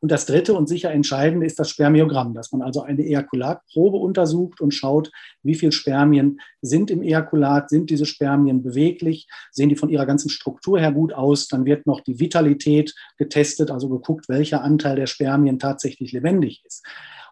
Und 0.00 0.10
das 0.10 0.26
dritte 0.26 0.54
und 0.54 0.68
sicher 0.68 0.90
entscheidende 0.90 1.46
ist 1.46 1.58
das 1.58 1.70
Spermiogramm, 1.70 2.34
dass 2.34 2.52
man 2.52 2.62
also 2.62 2.82
eine 2.82 3.02
Ejakulatprobe 3.02 3.96
untersucht 3.96 4.60
und 4.60 4.72
schaut, 4.72 5.10
wie 5.42 5.54
viele 5.54 5.72
Spermien 5.72 6.40
sind 6.60 6.90
im 6.90 7.02
Ejakulat, 7.02 7.70
sind 7.70 7.90
diese 7.90 8.06
Spermien 8.06 8.62
beweglich, 8.62 9.28
sehen 9.50 9.68
die 9.68 9.76
von 9.76 9.88
ihrer 9.88 10.06
ganzen 10.06 10.30
Struktur 10.30 10.78
her 10.78 10.92
gut 10.92 11.12
aus. 11.12 11.48
Dann 11.48 11.64
wird 11.64 11.86
noch 11.86 12.00
die 12.00 12.18
Vitalität 12.18 12.94
getestet, 13.16 13.70
also 13.70 13.88
geguckt, 13.88 14.28
welcher 14.28 14.62
Anteil 14.62 14.96
der 14.96 15.06
Spermien 15.06 15.58
tatsächlich 15.58 16.12
lebendig 16.12 16.62
ist. 16.66 16.84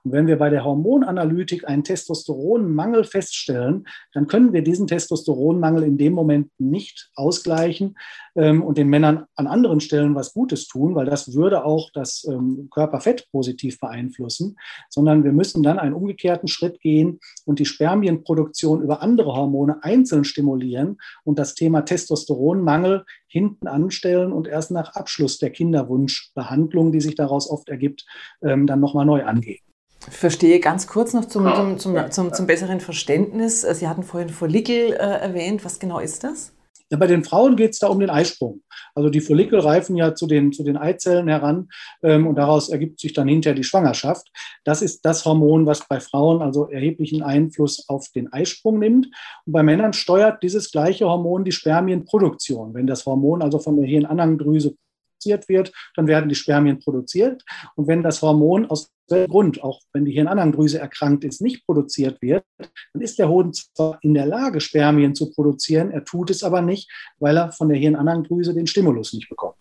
Und 0.05 0.13
wenn 0.13 0.27
wir 0.27 0.39
bei 0.39 0.51
der 0.51 0.65
Hormonanalytik 0.65 1.67
einen 1.69 1.85
Testosteronmangel 1.85 3.05
feststellen, 3.05 3.87
dann 4.13 4.27
können 4.27 4.53
wir 4.53 4.63
diesen 4.63 4.87
Testosteronmangel 4.87 5.83
in 5.83 5.99
dem 5.99 6.13
Moment 6.13 6.51
nicht 6.59 7.11
ausgleichen 7.15 7.97
ähm, 8.37 8.63
und 8.63 8.79
den 8.79 8.89
Männern 8.89 9.25
an 9.35 9.47
anderen 9.47 9.81
Stellen 9.81 10.15
was 10.15 10.33
Gutes 10.33 10.67
tun, 10.69 10.95
weil 10.95 11.07
das 11.07 11.35
würde 11.35 11.65
auch 11.65 11.91
das 11.93 12.27
ähm, 12.29 12.69
Körperfett 12.71 13.29
positiv 13.31 13.79
beeinflussen, 13.81 14.57
sondern 14.89 15.25
wir 15.25 15.33
müssen 15.33 15.63
dann 15.63 15.79
einen 15.79 15.95
umgekehrten 15.95 16.49
Schritt 16.49 16.81
gehen 16.81 17.21
und 17.45 17.59
die 17.59 17.67
Spermienproduktion 17.67 18.83
über 18.83 19.03
andere 19.03 19.35
Hormone 19.35 19.83
einzeln 19.83 20.25
stimulieren 20.25 20.99
und 21.25 21.39
das 21.39 21.55
Thema 21.55 21.83
Testosteronmangel 21.83 23.05
hinten 23.27 23.67
anstellen 23.67 24.33
und 24.33 24.49
erst 24.49 24.71
nach 24.71 24.95
Abschluss 24.95 25.39
der 25.39 25.51
Kinderwunschbehandlung, 25.51 26.93
die 26.93 27.01
sich 27.01 27.15
daraus 27.15 27.51
oft 27.51 27.69
ergibt, 27.69 28.07
ähm, 28.43 28.67
dann 28.67 28.81
nochmal 28.81 29.07
neu 29.07 29.25
angehen. 29.25 29.68
Verstehe 30.11 30.61
ganz 30.61 30.87
kurz 30.87 31.13
noch 31.13 31.27
zum, 31.27 31.53
zum, 31.55 31.79
zum, 31.79 32.11
zum, 32.11 32.33
zum 32.33 32.47
besseren 32.47 32.81
Verständnis. 32.81 33.63
Sie 33.63 33.89
hatten 33.89 34.03
vorhin 34.03 34.31
Follikel 34.31 34.93
äh, 34.93 34.97
erwähnt. 34.97 35.65
Was 35.65 35.79
genau 35.79 35.99
ist 35.99 36.25
das? 36.25 36.53
Ja, 36.91 36.97
bei 36.97 37.07
den 37.07 37.23
Frauen 37.23 37.57
geht 37.57 37.73
es 37.73 37.79
da 37.81 37.89
um 37.89 38.01
den 38.01 38.09
Eisprung. 38.09 38.63
Also 38.95 39.11
die 39.11 39.21
Follikel 39.21 39.61
reifen 39.61 39.95
ja 39.95 40.15
zu 40.15 40.27
den, 40.27 40.53
zu 40.53 40.65
den 40.65 40.79
Eizellen 40.79 41.29
heran 41.29 41.69
ähm, 42.03 42.27
und 42.27 42.37
daraus 42.37 42.71
ergibt 42.71 42.99
sich 42.99 43.13
dann 43.13 43.29
hinterher 43.29 43.55
die 43.55 43.65
Schwangerschaft. 43.65 44.27
Das 44.65 44.81
ist 44.81 45.05
das 45.05 45.25
Hormon, 45.27 45.67
was 45.67 45.87
bei 45.87 46.01
Frauen 46.01 46.41
also 46.41 46.69
erheblichen 46.69 47.23
Einfluss 47.23 47.89
auf 47.89 48.09
den 48.15 48.33
Eisprung 48.33 48.79
nimmt. 48.79 49.07
Und 49.45 49.53
bei 49.53 49.63
Männern 49.63 49.93
steuert 49.93 50.43
dieses 50.43 50.73
gleiche 50.73 51.07
Hormon 51.07 51.45
die 51.45 51.53
Spermienproduktion. 51.53 52.73
Wenn 52.73 52.87
das 52.87 53.05
Hormon 53.05 53.43
also 53.43 53.59
von 53.59 53.77
der 53.77 53.87
Hirnanhangdrüse 53.87 54.75
produziert 55.19 55.49
wird, 55.49 55.73
dann 55.97 56.07
werden 56.07 56.29
die 56.29 56.35
Spermien 56.35 56.79
produziert. 56.79 57.45
Und 57.75 57.89
wenn 57.89 58.03
das 58.03 58.23
Hormon 58.23 58.67
aus 58.71 58.91
welchem 59.09 59.31
Grund, 59.31 59.65
auch 59.65 59.81
wenn 59.93 60.05
die 60.05 60.13
Hirnanhangdrüse 60.13 60.79
erkrankt 60.79 61.25
ist, 61.25 61.41
nicht 61.41 61.65
produziert 61.65 62.21
wird, 62.21 62.45
dann 62.93 63.03
ist 63.03 63.19
der 63.19 63.29
Hoden 63.29 63.53
zwar 63.53 63.99
in 64.03 64.15
der 64.15 64.27
Lage, 64.27 64.61
Spermien 64.61 65.15
zu 65.15 65.31
produzieren, 65.31 65.91
er 65.91 66.05
tut 66.05 66.31
es 66.31 66.43
aber 66.43 66.61
nicht, 66.61 66.91
weil 67.19 67.37
er 67.37 67.53
von 67.53 67.69
der 67.69 67.79
Hirnanhangdrüse 67.79 68.55
den 68.55 68.67
Stimulus 68.67 69.13
nicht 69.13 69.29
bekommt. 69.29 69.57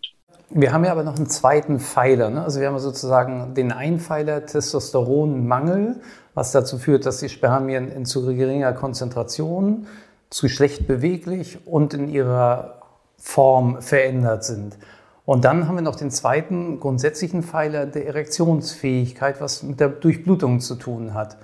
Wir 0.50 0.72
haben 0.72 0.84
ja 0.84 0.92
aber 0.92 1.04
noch 1.04 1.16
einen 1.16 1.28
zweiten 1.28 1.78
Pfeiler. 1.78 2.30
Ne? 2.30 2.42
Also 2.42 2.60
wir 2.60 2.68
haben 2.68 2.78
sozusagen 2.78 3.54
den 3.54 3.70
Einpfeiler 3.70 4.46
Testosteronmangel, 4.46 6.00
was 6.32 6.52
dazu 6.52 6.78
führt, 6.78 7.04
dass 7.04 7.18
die 7.18 7.28
Spermien 7.28 7.90
in 7.90 8.06
zu 8.06 8.24
geringer 8.24 8.72
Konzentration, 8.72 9.86
zu 10.30 10.48
schlecht 10.48 10.86
beweglich 10.86 11.66
und 11.66 11.92
in 11.94 12.08
ihrer 12.08 12.78
Form 13.18 13.82
verändert 13.82 14.44
sind. 14.44 14.78
Und 15.28 15.44
dann 15.44 15.68
haben 15.68 15.74
wir 15.74 15.82
noch 15.82 15.96
den 15.96 16.10
zweiten 16.10 16.80
grundsätzlichen 16.80 17.42
Pfeiler 17.42 17.84
der 17.84 18.06
Erektionsfähigkeit, 18.06 19.42
was 19.42 19.62
mit 19.62 19.78
der 19.78 19.90
Durchblutung 19.90 20.60
zu 20.60 20.74
tun 20.74 21.12
hat. 21.12 21.36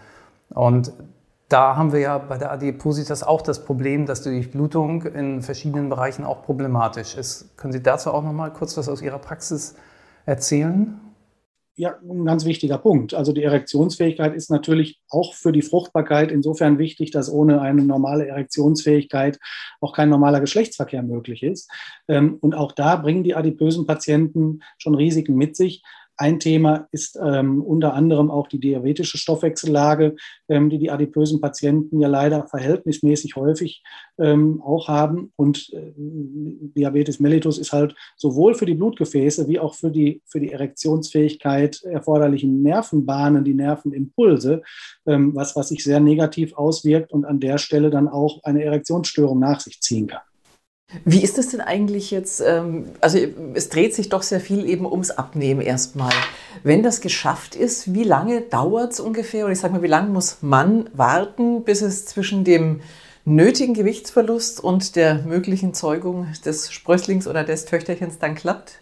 Und 0.48 0.90
da 1.50 1.76
haben 1.76 1.92
wir 1.92 2.00
ja 2.00 2.16
bei 2.16 2.38
der 2.38 2.50
Adipositas 2.50 3.22
auch 3.22 3.42
das 3.42 3.62
Problem, 3.66 4.06
dass 4.06 4.22
die 4.22 4.30
Durchblutung 4.30 5.02
in 5.02 5.42
verschiedenen 5.42 5.90
Bereichen 5.90 6.24
auch 6.24 6.44
problematisch 6.44 7.14
ist. 7.14 7.58
Können 7.58 7.74
Sie 7.74 7.82
dazu 7.82 8.10
auch 8.10 8.22
noch 8.22 8.32
mal 8.32 8.50
kurz 8.50 8.74
was 8.78 8.88
aus 8.88 9.02
Ihrer 9.02 9.18
Praxis 9.18 9.74
erzählen? 10.24 10.98
Ja, 11.76 11.96
ein 12.08 12.24
ganz 12.24 12.44
wichtiger 12.44 12.78
Punkt. 12.78 13.14
Also 13.14 13.32
die 13.32 13.42
Erektionsfähigkeit 13.42 14.34
ist 14.34 14.50
natürlich 14.50 15.00
auch 15.08 15.34
für 15.34 15.50
die 15.50 15.62
Fruchtbarkeit 15.62 16.30
insofern 16.30 16.78
wichtig, 16.78 17.10
dass 17.10 17.30
ohne 17.30 17.60
eine 17.60 17.84
normale 17.84 18.28
Erektionsfähigkeit 18.28 19.38
auch 19.80 19.92
kein 19.92 20.08
normaler 20.08 20.40
Geschlechtsverkehr 20.40 21.02
möglich 21.02 21.42
ist. 21.42 21.70
Ähm, 22.08 22.38
und 22.40 22.54
auch 22.54 22.72
da 22.72 22.96
bringen 22.96 23.24
die 23.24 23.34
adipösen 23.34 23.86
Patienten 23.86 24.60
schon 24.78 24.94
Risiken 24.94 25.34
mit 25.34 25.56
sich. 25.56 25.82
Ein 26.16 26.38
Thema 26.38 26.86
ist 26.92 27.18
ähm, 27.20 27.60
unter 27.60 27.94
anderem 27.94 28.30
auch 28.30 28.46
die 28.46 28.60
diabetische 28.60 29.18
Stoffwechsellage, 29.18 30.14
ähm, 30.48 30.70
die 30.70 30.78
die 30.78 30.90
adipösen 30.90 31.40
Patienten 31.40 31.98
ja 31.98 32.06
leider 32.06 32.46
verhältnismäßig 32.46 33.34
häufig 33.34 33.82
ähm, 34.18 34.62
auch 34.62 34.86
haben. 34.86 35.32
Und 35.34 35.72
äh, 35.72 35.92
Diabetes 35.96 37.18
mellitus 37.18 37.58
ist 37.58 37.72
halt 37.72 37.96
sowohl 38.16 38.54
für 38.54 38.66
die 38.66 38.74
Blutgefäße 38.74 39.48
wie 39.48 39.58
auch 39.58 39.74
für 39.74 39.90
die, 39.90 40.22
für 40.26 40.38
die 40.38 40.52
Erektionsfähigkeit 40.52 41.82
erforderlichen 41.82 42.62
Nervenbahnen, 42.62 43.44
die 43.44 43.54
Nervenimpulse, 43.54 44.62
ähm, 45.06 45.34
was, 45.34 45.56
was 45.56 45.68
sich 45.68 45.82
sehr 45.82 45.98
negativ 45.98 46.54
auswirkt 46.54 47.12
und 47.12 47.24
an 47.24 47.40
der 47.40 47.58
Stelle 47.58 47.90
dann 47.90 48.06
auch 48.06 48.44
eine 48.44 48.62
Erektionsstörung 48.62 49.40
nach 49.40 49.58
sich 49.58 49.80
ziehen 49.80 50.06
kann. 50.06 50.22
Wie 51.04 51.22
ist 51.22 51.38
das 51.38 51.48
denn 51.48 51.60
eigentlich 51.60 52.10
jetzt? 52.10 52.40
Ähm, 52.40 52.86
also 53.00 53.18
es 53.54 53.68
dreht 53.68 53.94
sich 53.94 54.08
doch 54.08 54.22
sehr 54.22 54.40
viel 54.40 54.68
eben 54.68 54.86
ums 54.86 55.10
Abnehmen 55.10 55.60
erstmal. 55.60 56.12
Wenn 56.62 56.82
das 56.82 57.00
geschafft 57.00 57.56
ist, 57.56 57.94
wie 57.94 58.04
lange 58.04 58.40
dauert 58.42 58.92
es 58.92 59.00
ungefähr? 59.00 59.44
Oder 59.44 59.52
ich 59.52 59.60
sage 59.60 59.74
mal, 59.74 59.82
wie 59.82 59.88
lange 59.88 60.10
muss 60.10 60.38
man 60.40 60.88
warten, 60.92 61.64
bis 61.64 61.82
es 61.82 62.06
zwischen 62.06 62.44
dem 62.44 62.80
nötigen 63.24 63.74
Gewichtsverlust 63.74 64.62
und 64.62 64.96
der 64.96 65.22
möglichen 65.22 65.74
Zeugung 65.74 66.28
des 66.44 66.72
Sprösslings 66.72 67.26
oder 67.26 67.44
des 67.44 67.64
Töchterchens 67.64 68.18
dann 68.18 68.34
klappt? 68.34 68.80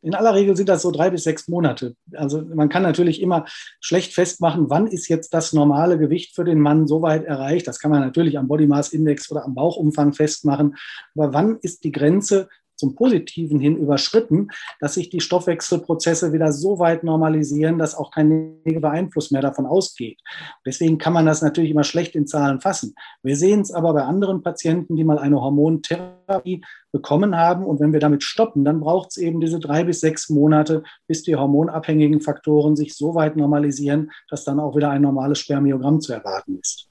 In 0.00 0.14
aller 0.14 0.34
Regel 0.34 0.56
sind 0.56 0.68
das 0.68 0.82
so 0.82 0.90
drei 0.90 1.10
bis 1.10 1.24
sechs 1.24 1.48
Monate. 1.48 1.94
Also 2.12 2.42
man 2.42 2.68
kann 2.68 2.82
natürlich 2.82 3.20
immer 3.20 3.46
schlecht 3.80 4.14
festmachen, 4.14 4.70
wann 4.70 4.86
ist 4.86 5.08
jetzt 5.08 5.34
das 5.34 5.52
normale 5.52 5.98
Gewicht 5.98 6.34
für 6.34 6.44
den 6.44 6.60
Mann 6.60 6.86
so 6.86 7.02
weit 7.02 7.24
erreicht. 7.24 7.66
Das 7.66 7.80
kann 7.80 7.90
man 7.90 8.00
natürlich 8.00 8.38
am 8.38 8.48
Body 8.48 8.66
Mass 8.66 8.92
Index 8.92 9.30
oder 9.30 9.44
am 9.44 9.54
Bauchumfang 9.54 10.12
festmachen. 10.12 10.76
Aber 11.16 11.34
wann 11.34 11.58
ist 11.62 11.82
die 11.84 11.92
Grenze, 11.92 12.48
zum 12.78 12.94
Positiven 12.94 13.60
hin 13.60 13.76
überschritten, 13.76 14.48
dass 14.80 14.94
sich 14.94 15.10
die 15.10 15.20
Stoffwechselprozesse 15.20 16.32
wieder 16.32 16.52
so 16.52 16.78
weit 16.78 17.04
normalisieren, 17.04 17.78
dass 17.78 17.94
auch 17.94 18.10
kein 18.10 18.60
negativer 18.64 18.90
Einfluss 18.90 19.30
mehr 19.30 19.42
davon 19.42 19.66
ausgeht. 19.66 20.20
Deswegen 20.64 20.98
kann 20.98 21.12
man 21.12 21.26
das 21.26 21.42
natürlich 21.42 21.70
immer 21.70 21.84
schlecht 21.84 22.14
in 22.14 22.26
Zahlen 22.26 22.60
fassen. 22.60 22.94
Wir 23.22 23.36
sehen 23.36 23.60
es 23.60 23.72
aber 23.72 23.92
bei 23.92 24.02
anderen 24.02 24.42
Patienten, 24.42 24.96
die 24.96 25.04
mal 25.04 25.18
eine 25.18 25.40
Hormontherapie 25.40 26.62
bekommen 26.92 27.36
haben. 27.36 27.64
Und 27.64 27.80
wenn 27.80 27.92
wir 27.92 28.00
damit 28.00 28.22
stoppen, 28.22 28.64
dann 28.64 28.80
braucht 28.80 29.10
es 29.10 29.16
eben 29.16 29.40
diese 29.40 29.58
drei 29.58 29.84
bis 29.84 30.00
sechs 30.00 30.28
Monate, 30.30 30.82
bis 31.06 31.22
die 31.22 31.36
hormonabhängigen 31.36 32.20
Faktoren 32.20 32.76
sich 32.76 32.96
so 32.96 33.14
weit 33.14 33.36
normalisieren, 33.36 34.10
dass 34.30 34.44
dann 34.44 34.60
auch 34.60 34.76
wieder 34.76 34.90
ein 34.90 35.02
normales 35.02 35.40
Spermiogramm 35.40 36.00
zu 36.00 36.12
erwarten 36.12 36.58
ist. 36.60 36.88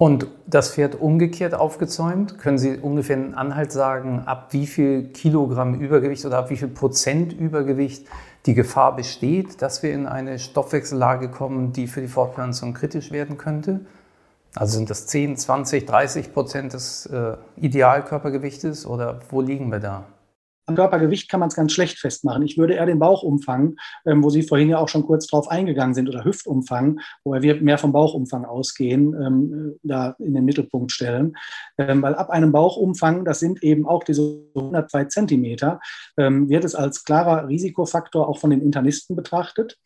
Und 0.00 0.28
das 0.46 0.72
Pferd 0.72 0.98
umgekehrt 0.98 1.52
aufgezäumt, 1.52 2.38
können 2.38 2.56
Sie 2.56 2.78
ungefähr 2.78 3.16
einen 3.16 3.34
Anhalt 3.34 3.70
sagen, 3.70 4.22
ab 4.24 4.46
wie 4.52 4.66
viel 4.66 5.08
Kilogramm 5.08 5.74
Übergewicht 5.74 6.24
oder 6.24 6.38
ab 6.38 6.48
wie 6.48 6.56
viel 6.56 6.68
Prozent 6.68 7.34
Übergewicht 7.34 8.06
die 8.46 8.54
Gefahr 8.54 8.96
besteht, 8.96 9.60
dass 9.60 9.82
wir 9.82 9.92
in 9.92 10.06
eine 10.06 10.38
Stoffwechsellage 10.38 11.28
kommen, 11.28 11.74
die 11.74 11.86
für 11.86 12.00
die 12.00 12.08
Fortpflanzung 12.08 12.72
kritisch 12.72 13.12
werden 13.12 13.36
könnte? 13.36 13.80
Also 14.54 14.78
sind 14.78 14.88
das 14.88 15.06
10, 15.06 15.36
20, 15.36 15.84
30 15.84 16.32
Prozent 16.32 16.72
des 16.72 17.04
äh, 17.04 17.36
Idealkörpergewichtes 17.56 18.86
oder 18.86 19.20
wo 19.28 19.42
liegen 19.42 19.70
wir 19.70 19.80
da? 19.80 20.06
Am 20.70 20.76
Körpergewicht 20.76 21.28
kann 21.28 21.40
man 21.40 21.48
es 21.48 21.56
ganz 21.56 21.72
schlecht 21.72 21.98
festmachen. 21.98 22.44
Ich 22.44 22.56
würde 22.56 22.74
eher 22.74 22.86
den 22.86 23.00
Bauchumfang, 23.00 23.74
ähm, 24.06 24.22
wo 24.22 24.30
Sie 24.30 24.44
vorhin 24.44 24.68
ja 24.68 24.78
auch 24.78 24.88
schon 24.88 25.04
kurz 25.04 25.26
drauf 25.26 25.48
eingegangen 25.50 25.94
sind, 25.94 26.08
oder 26.08 26.24
Hüftumfang, 26.24 27.00
wo 27.24 27.32
wir 27.32 27.60
mehr 27.60 27.76
vom 27.76 27.90
Bauchumfang 27.90 28.44
ausgehen, 28.44 29.12
ähm, 29.20 29.74
da 29.82 30.14
in 30.20 30.32
den 30.32 30.44
Mittelpunkt 30.44 30.92
stellen. 30.92 31.36
Ähm, 31.76 32.02
weil 32.02 32.14
ab 32.14 32.30
einem 32.30 32.52
Bauchumfang, 32.52 33.24
das 33.24 33.40
sind 33.40 33.64
eben 33.64 33.84
auch 33.84 34.04
diese 34.04 34.44
102 34.54 35.06
Zentimeter, 35.06 35.80
ähm, 36.16 36.48
wird 36.48 36.64
es 36.64 36.76
als 36.76 37.02
klarer 37.02 37.48
Risikofaktor 37.48 38.28
auch 38.28 38.38
von 38.38 38.50
den 38.50 38.62
Internisten 38.62 39.16
betrachtet. 39.16 39.76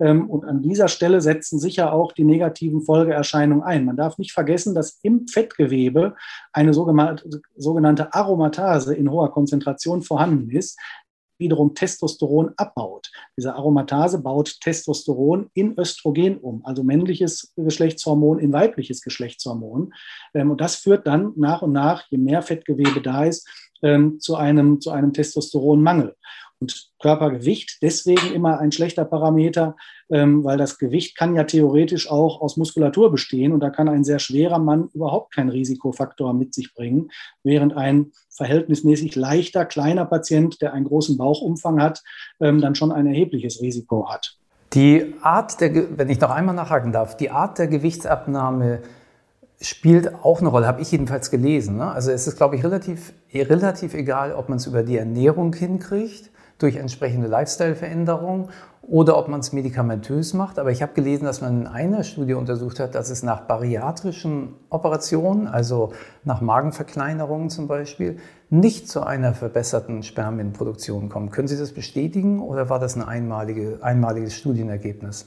Ähm, 0.00 0.28
und 0.30 0.44
an 0.44 0.62
dieser 0.62 0.88
Stelle 0.88 1.20
setzen 1.20 1.58
sicher 1.58 1.92
auch 1.92 2.12
die 2.12 2.24
negativen 2.24 2.82
Folgeerscheinungen 2.82 3.64
ein. 3.64 3.84
Man 3.84 3.96
darf 3.96 4.18
nicht 4.18 4.32
vergessen, 4.32 4.74
dass 4.74 4.98
im 5.02 5.26
Fettgewebe 5.26 6.14
eine 6.52 6.72
sogenannte 6.74 8.14
Aromatase 8.14 8.94
in 8.94 9.10
hoher 9.10 9.32
Konzentration 9.32 10.02
vorhanden 10.02 10.50
ist, 10.50 10.78
wiederum 11.38 11.74
Testosteron 11.74 12.52
abbaut. 12.56 13.10
Diese 13.36 13.54
Aromatase 13.54 14.20
baut 14.20 14.60
Testosteron 14.60 15.50
in 15.54 15.78
Östrogen 15.78 16.38
um, 16.38 16.64
also 16.64 16.82
männliches 16.82 17.52
Geschlechtshormon 17.56 18.38
in 18.40 18.52
weibliches 18.52 19.02
Geschlechtshormon. 19.02 19.94
Ähm, 20.34 20.50
und 20.50 20.60
das 20.60 20.76
führt 20.76 21.06
dann 21.06 21.32
nach 21.36 21.62
und 21.62 21.72
nach, 21.72 22.04
je 22.10 22.18
mehr 22.18 22.42
Fettgewebe 22.42 23.00
da 23.00 23.24
ist, 23.24 23.48
ähm, 23.82 24.18
zu 24.18 24.34
einem, 24.34 24.80
zu 24.80 24.90
einem 24.90 25.12
Testosteronmangel. 25.12 26.16
Und 26.60 26.90
Körpergewicht 27.00 27.78
deswegen 27.82 28.32
immer 28.34 28.58
ein 28.58 28.72
schlechter 28.72 29.04
Parameter, 29.04 29.76
ähm, 30.10 30.42
weil 30.42 30.58
das 30.58 30.78
Gewicht 30.78 31.16
kann 31.16 31.36
ja 31.36 31.44
theoretisch 31.44 32.10
auch 32.10 32.40
aus 32.40 32.56
Muskulatur 32.56 33.12
bestehen 33.12 33.52
und 33.52 33.60
da 33.60 33.70
kann 33.70 33.88
ein 33.88 34.02
sehr 34.02 34.18
schwerer 34.18 34.58
Mann 34.58 34.88
überhaupt 34.92 35.34
keinen 35.34 35.50
Risikofaktor 35.50 36.34
mit 36.34 36.54
sich 36.54 36.74
bringen, 36.74 37.10
während 37.44 37.76
ein 37.76 38.10
verhältnismäßig 38.30 39.14
leichter, 39.14 39.66
kleiner 39.66 40.04
Patient, 40.04 40.60
der 40.60 40.72
einen 40.72 40.86
großen 40.86 41.16
Bauchumfang 41.16 41.80
hat, 41.80 42.02
ähm, 42.40 42.60
dann 42.60 42.74
schon 42.74 42.90
ein 42.90 43.06
erhebliches 43.06 43.60
Risiko 43.60 44.08
hat. 44.10 44.36
Die 44.72 45.14
Art 45.22 45.60
der, 45.60 45.96
wenn 45.96 46.10
ich 46.10 46.20
noch 46.20 46.30
einmal 46.30 46.56
nachhaken 46.56 46.92
darf, 46.92 47.16
die 47.16 47.30
Art 47.30 47.58
der 47.58 47.68
Gewichtsabnahme 47.68 48.82
spielt 49.60 50.12
auch 50.24 50.40
eine 50.40 50.48
Rolle, 50.48 50.66
habe 50.66 50.82
ich 50.82 50.90
jedenfalls 50.90 51.30
gelesen. 51.30 51.76
Ne? 51.76 51.90
Also 51.90 52.10
es 52.10 52.26
ist, 52.26 52.36
glaube 52.36 52.56
ich, 52.56 52.64
relativ, 52.64 53.12
relativ 53.32 53.94
egal, 53.94 54.32
ob 54.32 54.48
man 54.48 54.58
es 54.58 54.66
über 54.66 54.82
die 54.82 54.96
Ernährung 54.96 55.54
hinkriegt 55.54 56.30
durch 56.58 56.76
entsprechende 56.76 57.28
Lifestyle-Veränderungen 57.28 58.50
oder 58.82 59.16
ob 59.18 59.28
man 59.28 59.40
es 59.40 59.52
medikamentös 59.52 60.34
macht. 60.34 60.58
Aber 60.58 60.70
ich 60.70 60.82
habe 60.82 60.92
gelesen, 60.94 61.24
dass 61.24 61.40
man 61.40 61.62
in 61.62 61.66
einer 61.66 62.02
Studie 62.04 62.34
untersucht 62.34 62.80
hat, 62.80 62.94
dass 62.94 63.10
es 63.10 63.22
nach 63.22 63.42
bariatrischen 63.42 64.54
Operationen, 64.70 65.46
also 65.46 65.92
nach 66.24 66.40
Magenverkleinerungen 66.40 67.50
zum 67.50 67.68
Beispiel, 67.68 68.18
nicht 68.50 68.88
zu 68.88 69.02
einer 69.02 69.34
verbesserten 69.34 70.02
Spermienproduktion 70.02 71.08
kommt. 71.08 71.32
Können 71.32 71.48
Sie 71.48 71.58
das 71.58 71.72
bestätigen 71.72 72.40
oder 72.40 72.70
war 72.70 72.78
das 72.78 72.96
ein 72.96 73.02
einmalige, 73.02 73.78
einmaliges 73.82 74.34
Studienergebnis? 74.34 75.26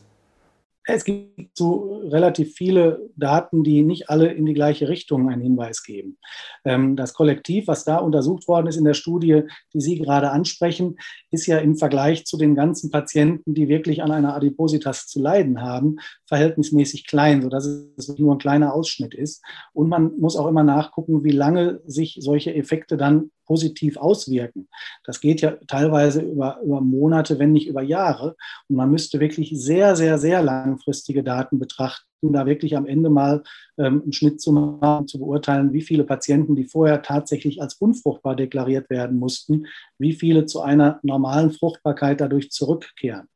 Es 0.86 1.04
gibt 1.04 1.56
so 1.56 2.02
relativ 2.06 2.56
viele 2.56 3.08
Daten, 3.16 3.64
die 3.64 3.84
nicht 3.84 4.10
alle 4.10 4.32
in 4.34 4.48
die 4.48 4.56
gleiche 4.56 4.90
Richtung 4.90 5.30
einen 5.30 5.42
Hinweis 5.42 5.84
geben. 5.84 6.18
Ähm, 6.66 6.96
das 6.96 7.14
Kollektiv, 7.14 7.68
was 7.68 7.84
da 7.84 7.98
untersucht 7.98 8.48
worden 8.48 8.66
ist 8.66 8.78
in 8.78 8.86
der 8.86 8.96
Studie, 8.96 9.44
die 9.74 9.82
Sie 9.82 10.00
gerade 10.00 10.32
ansprechen, 10.32 10.98
ist 11.30 11.46
ja 11.46 11.60
im 11.60 11.78
Vergleich 11.78 12.26
zu 12.26 12.36
den 12.36 12.56
ganzen 12.56 12.90
Patienten, 12.90 13.54
die 13.54 13.68
wirklich 13.68 14.02
an 14.02 14.12
einer 14.12 14.36
Adipositas 14.36 15.06
zu 15.06 15.22
leiden 15.22 15.62
haben, 15.62 15.98
verhältnismäßig 16.26 17.06
klein, 17.06 17.44
sodass 17.44 17.66
es 17.66 18.18
nur 18.18 18.34
ein 18.34 18.40
kleiner 18.40 18.74
Ausschnitt 18.74 19.14
ist. 19.14 19.44
Und 19.74 19.88
man 19.88 20.18
muss 20.18 20.36
auch 20.36 20.48
immer 20.48 20.64
nachgucken, 20.64 21.24
wie 21.24 21.32
lange 21.32 21.82
sich 21.86 22.18
solche 22.22 22.56
Effekte 22.56 22.98
dann 22.98 23.30
positiv 23.52 23.98
auswirken. 23.98 24.70
Das 25.04 25.20
geht 25.20 25.42
ja 25.42 25.58
teilweise 25.68 26.22
über, 26.22 26.62
über 26.64 26.80
Monate, 26.80 27.38
wenn 27.38 27.52
nicht 27.52 27.68
über 27.68 27.82
Jahre. 27.82 28.38
Und 28.70 28.78
man 28.78 28.90
müsste 28.90 29.20
wirklich 29.20 29.52
sehr, 29.54 29.98
sehr, 29.98 30.18
sehr 30.18 30.42
langfristige 30.42 31.22
Daten 31.22 31.60
betrachten, 31.60 32.32
da 32.32 32.46
wirklich 32.46 32.78
am 32.78 32.86
Ende 32.86 33.10
mal 33.10 33.44
ähm, 33.78 34.04
einen 34.04 34.14
Schnitt 34.14 34.40
zu 34.40 34.54
machen, 34.54 35.08
zu 35.08 35.20
beurteilen, 35.20 35.74
wie 35.74 35.82
viele 35.82 36.06
Patienten, 36.06 36.56
die 36.56 36.64
vorher 36.64 37.02
tatsächlich 37.02 37.62
als 37.62 37.74
unfruchtbar 37.74 38.38
deklariert 38.38 38.90
werden 38.90 39.20
mussten, 39.20 39.66
wie 39.98 40.14
viele 40.14 40.46
zu 40.46 40.62
einer 40.62 41.02
normalen 41.04 41.52
Fruchtbarkeit 41.52 42.22
dadurch 42.22 42.52
zurückkehren. 42.52 43.28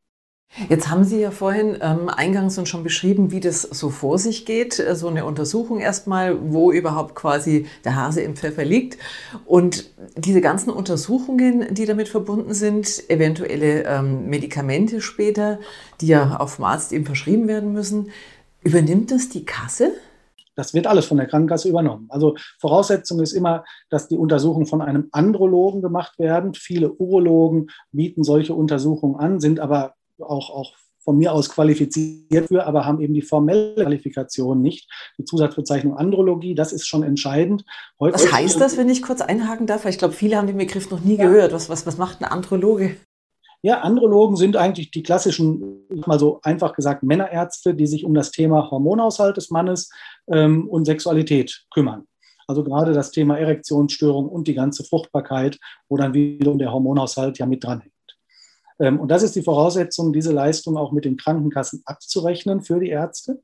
Jetzt 0.70 0.90
haben 0.90 1.04
Sie 1.04 1.20
ja 1.20 1.32
vorhin 1.32 1.78
ähm, 1.82 2.08
eingangs 2.08 2.58
schon 2.68 2.84
beschrieben, 2.84 3.30
wie 3.32 3.42
das 3.42 3.62
so 3.62 3.90
vor 3.90 4.18
sich 4.18 4.46
geht. 4.46 4.80
Äh, 4.80 4.96
so 4.96 5.10
eine 5.10 5.26
Untersuchung 5.26 5.80
erstmal, 5.80 6.38
wo 6.54 6.72
überhaupt 6.72 7.14
quasi 7.14 7.66
der 7.84 7.96
Hase 7.96 8.22
im 8.22 8.38
Pfeffer 8.38 8.64
liegt. 8.64 8.98
Und 9.46 9.92
diese 10.16 10.40
ganzen 10.40 10.70
Untersuchungen, 10.70 11.74
die 11.74 11.86
damit 11.86 12.08
verbunden 12.08 12.54
sind, 12.54 13.10
eventuelle 13.10 13.84
ähm, 13.84 14.28
Medikamente 14.28 15.02
später, 15.02 15.60
die 16.00 16.08
ja 16.08 16.38
auf 16.38 16.56
dem 16.56 16.66
Arzt 16.66 16.94
eben 16.94 17.06
verschrieben 17.06 17.50
werden 17.50 17.74
müssen, 17.74 18.12
übernimmt 18.64 19.12
das 19.12 19.28
die 19.28 19.44
Kasse? 19.44 19.92
Das 20.56 20.74
wird 20.74 20.88
alles 20.88 21.06
von 21.06 21.18
der 21.18 21.28
Krankenkasse 21.28 21.68
übernommen. 21.68 22.08
Also 22.10 22.36
Voraussetzung 22.60 23.20
ist 23.20 23.34
immer, 23.34 23.66
dass 23.90 24.08
die 24.08 24.18
Untersuchungen 24.18 24.68
von 24.68 24.82
einem 24.82 25.10
Andrologen 25.12 25.82
gemacht 25.82 26.18
werden. 26.18 26.54
Viele 26.54 26.94
Urologen 26.94 27.68
bieten 27.92 28.24
solche 28.24 28.54
Untersuchungen 28.54 29.18
an, 29.18 29.42
sind 29.42 29.60
aber 29.60 29.96
auch, 30.20 30.50
auch 30.50 30.74
von 31.06 31.18
mir 31.18 31.32
aus 31.32 31.50
qualifiziert 31.50 32.48
für, 32.48 32.66
aber 32.66 32.86
haben 32.86 33.00
eben 33.00 33.14
die 33.14 33.22
formelle 33.22 33.76
Qualifikation 33.76 34.62
nicht. 34.62 34.90
Die 35.18 35.24
Zusatzbezeichnung 35.24 35.96
Andrologie, 35.96 36.56
das 36.56 36.74
ist 36.74 36.88
schon 36.88 37.04
entscheidend. 37.04 37.64
Heute 38.00 38.16
was 38.16 38.32
heißt 38.32 38.60
das, 38.60 38.76
wenn 38.76 38.90
ich 38.90 39.04
kurz 39.04 39.22
einhaken 39.22 39.68
darf? 39.68 39.86
Ich 39.86 40.00
glaube, 40.00 40.16
viele 40.16 40.36
haben 40.36 40.48
den 40.48 40.58
Begriff 40.58 40.90
noch 40.90 41.02
nie 41.02 41.16
ja. 41.16 41.26
gehört. 41.26 41.54
Was, 41.54 41.70
was, 41.70 41.86
was 41.86 41.98
macht 41.98 42.22
ein 42.22 42.26
Androloge? 42.26 42.98
Ja, 43.62 43.82
Andrologen 43.82 44.36
sind 44.36 44.58
eigentlich 44.58 44.92
die 44.92 45.04
klassischen, 45.04 45.86
mal 46.06 46.20
so 46.20 46.40
einfach 46.44 46.74
gesagt, 46.74 47.04
Männerärzte, 47.04 47.74
die 47.74 47.88
sich 47.88 48.06
um 48.06 48.14
das 48.14 48.32
Thema 48.32 48.70
Hormonhaushalt 48.70 49.38
des 49.38 49.50
Mannes 49.50 49.90
ähm, 50.28 50.68
und 50.68 50.86
Sexualität 50.86 51.66
kümmern. 51.74 52.06
Also 52.48 52.64
gerade 52.64 52.94
das 52.94 53.10
Thema 53.12 53.40
Erektionsstörung 53.40 54.30
und 54.30 54.48
die 54.48 54.54
ganze 54.54 54.84
Fruchtbarkeit, 54.84 55.58
wo 55.90 55.98
dann 55.98 56.14
wiederum 56.14 56.60
der 56.60 56.72
Hormonhaushalt 56.72 57.40
ja 57.40 57.48
mit 57.48 57.64
dranhängt. 57.64 57.95
Ähm, 58.80 59.00
und 59.00 59.10
das 59.10 59.24
ist 59.24 59.36
die 59.36 59.44
Voraussetzung, 59.44 60.14
diese 60.14 60.32
Leistung 60.32 60.78
auch 60.78 60.92
mit 60.92 61.06
den 61.06 61.18
Krankenkassen 61.18 61.82
abzurechnen 61.86 62.62
für 62.62 62.80
die 62.80 62.90
Ärzte. 62.90 63.42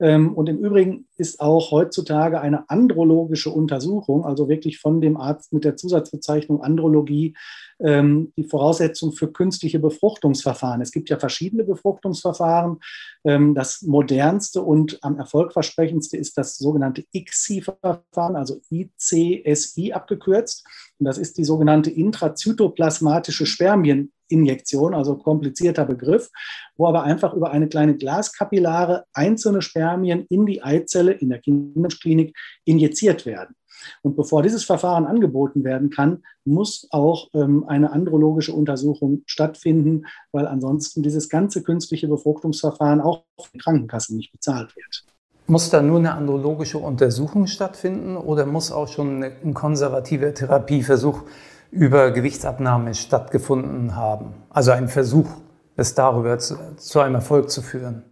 Ähm, 0.00 0.34
und 0.34 0.48
im 0.48 0.58
Übrigen 0.58 1.06
ist 1.16 1.40
auch 1.40 1.70
heutzutage 1.70 2.40
eine 2.40 2.70
andrologische 2.70 3.50
Untersuchung, 3.50 4.24
also 4.24 4.48
wirklich 4.48 4.78
von 4.78 5.00
dem 5.00 5.16
Arzt 5.16 5.52
mit 5.52 5.64
der 5.64 5.76
Zusatzbezeichnung 5.76 6.62
Andrologie, 6.62 7.34
ähm, 7.80 8.32
die 8.36 8.44
Voraussetzung 8.44 9.12
für 9.12 9.32
künstliche 9.32 9.78
Befruchtungsverfahren. 9.78 10.80
Es 10.80 10.92
gibt 10.92 11.10
ja 11.10 11.18
verschiedene 11.18 11.64
Befruchtungsverfahren. 11.64 12.78
Das 13.24 13.82
modernste 13.82 14.62
und 14.62 14.98
am 15.02 15.18
erfolgversprechendste 15.18 16.16
ist 16.16 16.38
das 16.38 16.56
sogenannte 16.56 17.04
ICSI-Verfahren, 17.12 18.36
also 18.36 18.60
ICSI 18.70 19.92
abgekürzt. 19.92 20.64
Und 20.98 21.06
das 21.06 21.18
ist 21.18 21.36
die 21.36 21.44
sogenannte 21.44 21.90
intrazytoplasmatische 21.90 23.44
Spermien 23.44 24.12
Injektion, 24.28 24.94
also 24.94 25.16
komplizierter 25.16 25.84
Begriff, 25.84 26.30
wo 26.76 26.86
aber 26.86 27.02
einfach 27.02 27.34
über 27.34 27.50
eine 27.50 27.68
kleine 27.68 27.96
Glaskapillare 27.96 29.04
einzelne 29.12 29.62
Spermien 29.62 30.26
in 30.28 30.46
die 30.46 30.62
Eizelle 30.62 31.12
in 31.12 31.30
der 31.30 31.40
Kinderklinik 31.40 32.36
injiziert 32.64 33.26
werden. 33.26 33.54
Und 34.02 34.16
bevor 34.16 34.42
dieses 34.42 34.64
Verfahren 34.64 35.06
angeboten 35.06 35.64
werden 35.64 35.90
kann, 35.90 36.22
muss 36.44 36.86
auch 36.90 37.28
ähm, 37.34 37.64
eine 37.68 37.92
andrologische 37.92 38.52
Untersuchung 38.52 39.22
stattfinden, 39.26 40.06
weil 40.32 40.46
ansonsten 40.46 41.02
dieses 41.02 41.28
ganze 41.28 41.62
künstliche 41.62 42.08
Befruchtungsverfahren 42.08 43.00
auch 43.00 43.24
von 43.40 43.60
Krankenkassen 43.60 44.16
nicht 44.16 44.32
bezahlt 44.32 44.74
wird. 44.76 45.04
Muss 45.46 45.70
da 45.70 45.80
nur 45.80 45.98
eine 45.98 46.12
andrologische 46.14 46.78
Untersuchung 46.78 47.46
stattfinden 47.46 48.16
oder 48.16 48.44
muss 48.44 48.70
auch 48.70 48.88
schon 48.88 49.22
ein 49.22 49.54
konservativer 49.54 50.34
Therapieversuch 50.34 51.22
über 51.70 52.10
Gewichtsabnahme 52.10 52.94
stattgefunden 52.94 53.96
haben. 53.96 54.34
Also 54.50 54.72
ein 54.72 54.88
Versuch, 54.88 55.28
es 55.76 55.94
darüber 55.94 56.38
zu, 56.38 56.56
zu 56.76 57.00
einem 57.00 57.16
Erfolg 57.16 57.50
zu 57.50 57.62
führen. 57.62 58.07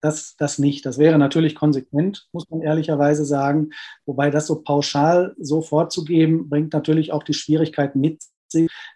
Das, 0.00 0.34
das 0.36 0.58
nicht. 0.58 0.86
Das 0.86 0.98
wäre 0.98 1.18
natürlich 1.18 1.54
konsequent, 1.54 2.28
muss 2.32 2.48
man 2.48 2.62
ehrlicherweise 2.62 3.24
sagen. 3.24 3.70
Wobei 4.06 4.30
das 4.30 4.46
so 4.46 4.62
pauschal 4.62 5.34
so 5.38 5.60
vorzugeben, 5.60 6.48
bringt 6.48 6.72
natürlich 6.72 7.12
auch 7.12 7.22
die 7.22 7.34
Schwierigkeit 7.34 7.96
mit 7.96 8.22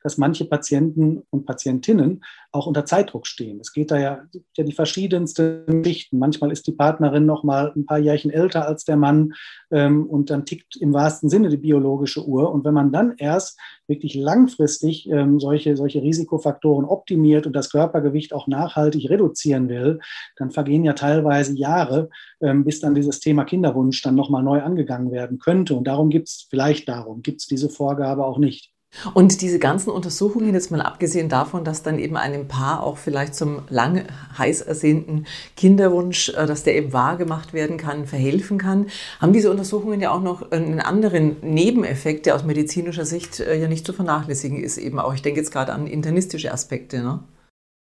dass 0.03 0.19
manche 0.19 0.45
Patienten 0.45 1.23
und 1.31 1.47
Patientinnen 1.47 2.23
auch 2.55 2.67
unter 2.67 2.85
Zeitdruck 2.85 3.27
stehen. 3.27 3.59
Es 3.61 3.73
geht 3.73 3.91
da 3.91 3.99
ja, 3.99 4.23
ja 4.57 4.65
die 4.65 4.73
verschiedensten 4.73 5.83
Geschichten. 5.83 6.19
Manchmal 6.19 6.53
ist 6.53 6.67
die 6.67 6.73
Partnerin 6.73 7.27
noch 7.27 7.43
mal 7.43 7.73
ein 7.75 7.85
paar 7.85 7.99
Jährchen 7.99 8.31
älter 8.31 8.67
als 8.67 8.85
der 8.85 8.97
Mann 8.97 9.33
ähm, 9.73 10.07
und 10.07 10.31
dann 10.31 10.47
tickt 10.47 10.77
im 10.77 10.93
wahrsten 10.93 11.29
Sinne 11.29 11.49
die 11.49 11.57
biologische 11.57 12.25
Uhr. 12.25 12.53
Und 12.53 12.65
wenn 12.65 12.75
man 12.75 12.93
dann 12.93 13.15
erst 13.19 13.59
wirklich 13.89 14.15
langfristig 14.15 15.09
ähm, 15.11 15.41
solche, 15.41 15.77
solche 15.77 16.03
Risikofaktoren 16.03 16.85
optimiert 16.85 17.47
und 17.47 17.55
das 17.55 17.71
Körpergewicht 17.71 18.33
auch 18.33 18.47
nachhaltig 18.47 19.11
reduzieren 19.11 19.69
will, 19.69 19.99
dann 20.37 20.53
vergehen 20.53 20.85
ja 20.85 20.93
teilweise 20.93 21.57
Jahre, 21.57 22.09
ähm, 22.41 22.65
bis 22.65 22.79
dann 22.81 22.95
dieses 22.95 23.19
Thema 23.21 23.45
Kinderwunsch 23.45 24.01
dann 24.03 24.15
nochmal 24.15 24.43
neu 24.45 24.63
angegangen 24.63 25.11
werden 25.11 25.39
könnte. 25.39 25.75
Und 25.75 25.89
darum 25.89 26.09
gibt 26.09 26.29
es, 26.29 26.47
vielleicht 26.49 26.89
darum, 26.89 27.23
gibt 27.23 27.41
es 27.41 27.47
diese 27.47 27.69
Vorgabe 27.69 28.25
auch 28.25 28.39
nicht. 28.39 28.74
Und 29.13 29.41
diese 29.41 29.59
ganzen 29.59 29.91
Untersuchungen, 29.91 30.55
jetzt 30.55 30.71
mal 30.71 30.81
abgesehen 30.81 31.29
davon, 31.29 31.65
dass 31.65 31.83
dann 31.83 31.99
eben 31.99 32.17
einem 32.17 32.49
Paar 32.49 32.83
auch 32.83 32.97
vielleicht 32.97 33.35
zum 33.35 33.63
lang 33.69 34.05
heiß 34.39 34.63
ersehnten 34.63 35.27
Kinderwunsch, 35.57 36.31
äh, 36.31 36.47
dass 36.47 36.63
der 36.63 36.77
eben 36.77 36.93
wahr 36.93 37.17
gemacht 37.17 37.53
werden 37.53 37.77
kann, 37.77 38.07
verhelfen 38.07 38.59
kann, 38.59 38.87
haben 39.21 39.33
diese 39.33 39.51
Untersuchungen 39.51 40.01
ja 40.01 40.13
auch 40.13 40.23
noch 40.23 40.51
einen 40.53 40.81
anderen 40.81 41.37
Nebeneffekt, 41.43 42.27
der 42.27 42.35
aus 42.35 42.45
medizinischer 42.45 43.05
Sicht 43.05 43.41
äh, 43.41 43.61
ja 43.61 43.69
nicht 43.69 43.87
zu 43.87 43.93
vernachlässigen 43.93 44.63
ist, 44.63 44.79
eben 44.79 44.99
auch. 44.99 45.15
Ich 45.15 45.23
denke 45.23 45.41
jetzt 45.41 45.53
gerade 45.53 45.73
an 45.73 45.87
internistische 45.87 46.53
Aspekte. 46.53 47.03
Ne? 47.03 47.21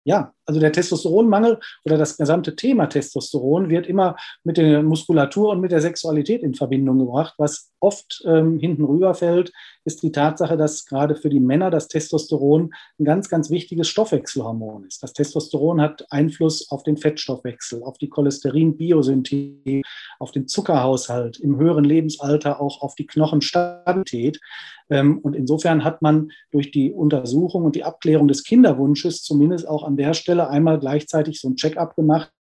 Ja, 0.06 0.34
also 0.44 0.60
der 0.60 0.72
Testosteronmangel 0.72 1.60
oder 1.84 1.96
das 1.96 2.18
gesamte 2.18 2.54
Thema 2.56 2.86
Testosteron 2.86 3.70
wird 3.70 3.86
immer 3.86 4.16
mit 4.42 4.58
der 4.58 4.82
Muskulatur 4.82 5.50
und 5.50 5.60
mit 5.60 5.72
der 5.72 5.80
Sexualität 5.80 6.42
in 6.42 6.54
Verbindung 6.54 6.98
gebracht. 6.98 7.34
Was 7.38 7.72
oft 7.84 8.22
ähm, 8.26 8.58
hinten 8.58 8.84
rüberfällt, 8.84 9.52
ist 9.84 10.02
die 10.02 10.10
Tatsache, 10.10 10.56
dass 10.56 10.86
gerade 10.86 11.14
für 11.14 11.28
die 11.28 11.40
Männer 11.40 11.70
das 11.70 11.88
Testosteron 11.88 12.72
ein 12.98 13.04
ganz, 13.04 13.28
ganz 13.28 13.50
wichtiges 13.50 13.88
Stoffwechselhormon 13.88 14.86
ist. 14.86 15.02
Das 15.02 15.12
Testosteron 15.12 15.82
hat 15.82 16.06
Einfluss 16.10 16.70
auf 16.70 16.82
den 16.82 16.96
Fettstoffwechsel, 16.96 17.82
auf 17.82 17.98
die 17.98 18.08
Cholesterin-Biosynthese, 18.08 19.82
auf 20.18 20.32
den 20.32 20.48
Zuckerhaushalt, 20.48 21.38
im 21.38 21.58
höheren 21.58 21.84
Lebensalter 21.84 22.60
auch 22.60 22.80
auf 22.80 22.94
die 22.94 23.06
Knochenstabilität. 23.06 24.40
Ähm, 24.88 25.18
und 25.18 25.36
insofern 25.36 25.84
hat 25.84 26.00
man 26.00 26.30
durch 26.50 26.70
die 26.70 26.90
Untersuchung 26.90 27.64
und 27.64 27.76
die 27.76 27.84
Abklärung 27.84 28.28
des 28.28 28.44
Kinderwunsches 28.44 29.22
zumindest 29.22 29.68
auch 29.68 29.84
an 29.84 29.98
der 29.98 30.14
Stelle 30.14 30.48
einmal 30.48 30.78
gleichzeitig 30.78 31.38
so 31.40 31.48
ein 31.48 31.56
Check-up 31.56 31.94
gemacht 31.96 32.32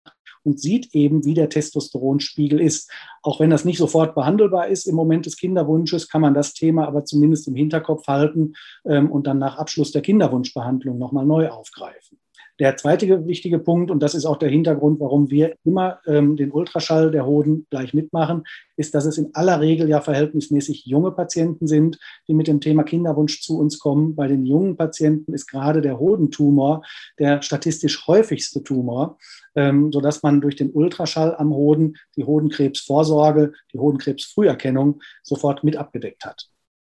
und 0.43 0.59
sieht 0.59 0.93
eben, 0.93 1.25
wie 1.25 1.33
der 1.33 1.49
Testosteronspiegel 1.49 2.59
ist. 2.59 2.91
Auch 3.21 3.39
wenn 3.39 3.49
das 3.49 3.65
nicht 3.65 3.77
sofort 3.77 4.15
behandelbar 4.15 4.67
ist 4.67 4.87
im 4.87 4.95
Moment 4.95 5.25
des 5.25 5.37
Kinderwunsches, 5.37 6.09
kann 6.09 6.21
man 6.21 6.33
das 6.33 6.53
Thema 6.53 6.87
aber 6.87 7.05
zumindest 7.05 7.47
im 7.47 7.55
Hinterkopf 7.55 8.07
halten 8.07 8.53
ähm, 8.85 9.11
und 9.11 9.27
dann 9.27 9.39
nach 9.39 9.57
Abschluss 9.57 9.91
der 9.91 10.01
Kinderwunschbehandlung 10.01 10.97
nochmal 10.97 11.25
neu 11.25 11.49
aufgreifen. 11.49 12.17
Der 12.59 12.77
zweite 12.77 13.25
wichtige 13.25 13.57
Punkt, 13.57 13.89
und 13.89 14.03
das 14.03 14.13
ist 14.13 14.25
auch 14.25 14.37
der 14.37 14.49
Hintergrund, 14.49 14.99
warum 14.99 15.31
wir 15.31 15.55
immer 15.63 15.99
ähm, 16.05 16.35
den 16.35 16.51
Ultraschall 16.51 17.09
der 17.09 17.25
Hoden 17.25 17.65
gleich 17.71 17.95
mitmachen, 17.95 18.43
ist, 18.77 18.93
dass 18.93 19.05
es 19.05 19.17
in 19.17 19.33
aller 19.33 19.59
Regel 19.59 19.89
ja 19.89 20.01
verhältnismäßig 20.01 20.85
junge 20.85 21.11
Patienten 21.11 21.65
sind, 21.65 21.97
die 22.27 22.35
mit 22.35 22.47
dem 22.47 22.61
Thema 22.61 22.83
Kinderwunsch 22.83 23.41
zu 23.41 23.57
uns 23.57 23.79
kommen. 23.79 24.15
Bei 24.15 24.27
den 24.27 24.45
jungen 24.45 24.77
Patienten 24.77 25.33
ist 25.33 25.47
gerade 25.47 25.81
der 25.81 25.99
Hodentumor 25.99 26.83
der 27.17 27.41
statistisch 27.41 28.05
häufigste 28.05 28.61
Tumor, 28.63 29.17
ähm, 29.55 29.91
sodass 29.91 30.23
man 30.23 30.41
durch 30.41 30.55
den 30.55 30.71
Ultraschall 30.71 31.35
am 31.35 31.51
Hoden 31.51 31.97
die 32.15 32.23
Hodenkrebsvorsorge, 32.23 33.53
die 33.73 33.79
Hodenkrebsfrüherkennung 33.79 35.01
sofort 35.21 35.63
mit 35.63 35.77
abgedeckt 35.77 36.25
hat. 36.25 36.49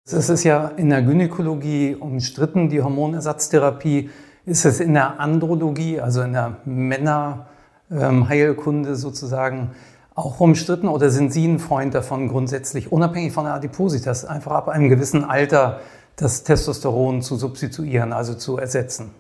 Es 0.06 0.30
ist 0.30 0.46
ja 0.46 0.70
in 0.70 0.90
der 0.90 1.02
Gynäkologie 1.02 1.96
umstritten, 1.96 2.70
die 2.70 2.82
Hormonersatztherapie. 2.82 4.10
Ist 4.46 4.64
es 4.64 4.80
in 4.80 4.94
der 4.94 5.20
Andrologie, 5.20 6.00
also 6.00 6.22
in 6.22 6.32
der 6.32 6.62
Männerheilkunde 6.64 8.96
sozusagen, 8.96 9.72
auch 10.16 10.40
umstritten 10.40 10.88
oder 10.88 11.10
sind 11.12 11.32
Sie 11.32 11.46
ein 11.46 11.60
Freund 11.60 11.94
davon, 11.94 12.28
grundsätzlich 12.28 12.92
unabhängig 12.92 13.34
von 13.34 13.46
der 13.46 13.54
Adipositas, 13.54 14.26
einfach 14.26 14.52
ab 14.52 14.68
einem 14.68 14.90
gewissen 14.90 15.24
Alter 15.24 15.80
das 16.16 16.44
Testosteron 16.44 17.22
zu 17.22 17.36
substituieren, 17.36 18.14
also 18.14 18.34
zu 18.34 18.58
ersetzen? 18.58 19.12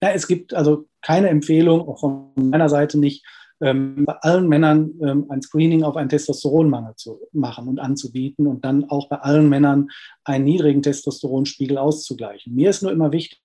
Ja, 0.00 0.10
es 0.10 0.28
gibt 0.28 0.54
also 0.54 0.86
keine 1.02 1.28
Empfehlung, 1.28 1.88
auch 1.88 2.00
von 2.00 2.32
meiner 2.36 2.68
Seite 2.68 2.98
nicht, 2.98 3.24
ähm, 3.60 4.04
bei 4.04 4.14
allen 4.20 4.48
Männern 4.48 4.92
ähm, 5.02 5.26
ein 5.30 5.42
Screening 5.42 5.82
auf 5.82 5.96
einen 5.96 6.08
Testosteronmangel 6.08 6.94
zu 6.96 7.20
machen 7.32 7.66
und 7.68 7.80
anzubieten 7.80 8.46
und 8.46 8.64
dann 8.64 8.88
auch 8.88 9.08
bei 9.08 9.16
allen 9.16 9.48
Männern 9.48 9.88
einen 10.24 10.44
niedrigen 10.44 10.82
Testosteronspiegel 10.82 11.76
auszugleichen. 11.76 12.54
Mir 12.54 12.70
ist 12.70 12.82
nur 12.82 12.92
immer 12.92 13.10
wichtig, 13.10 13.40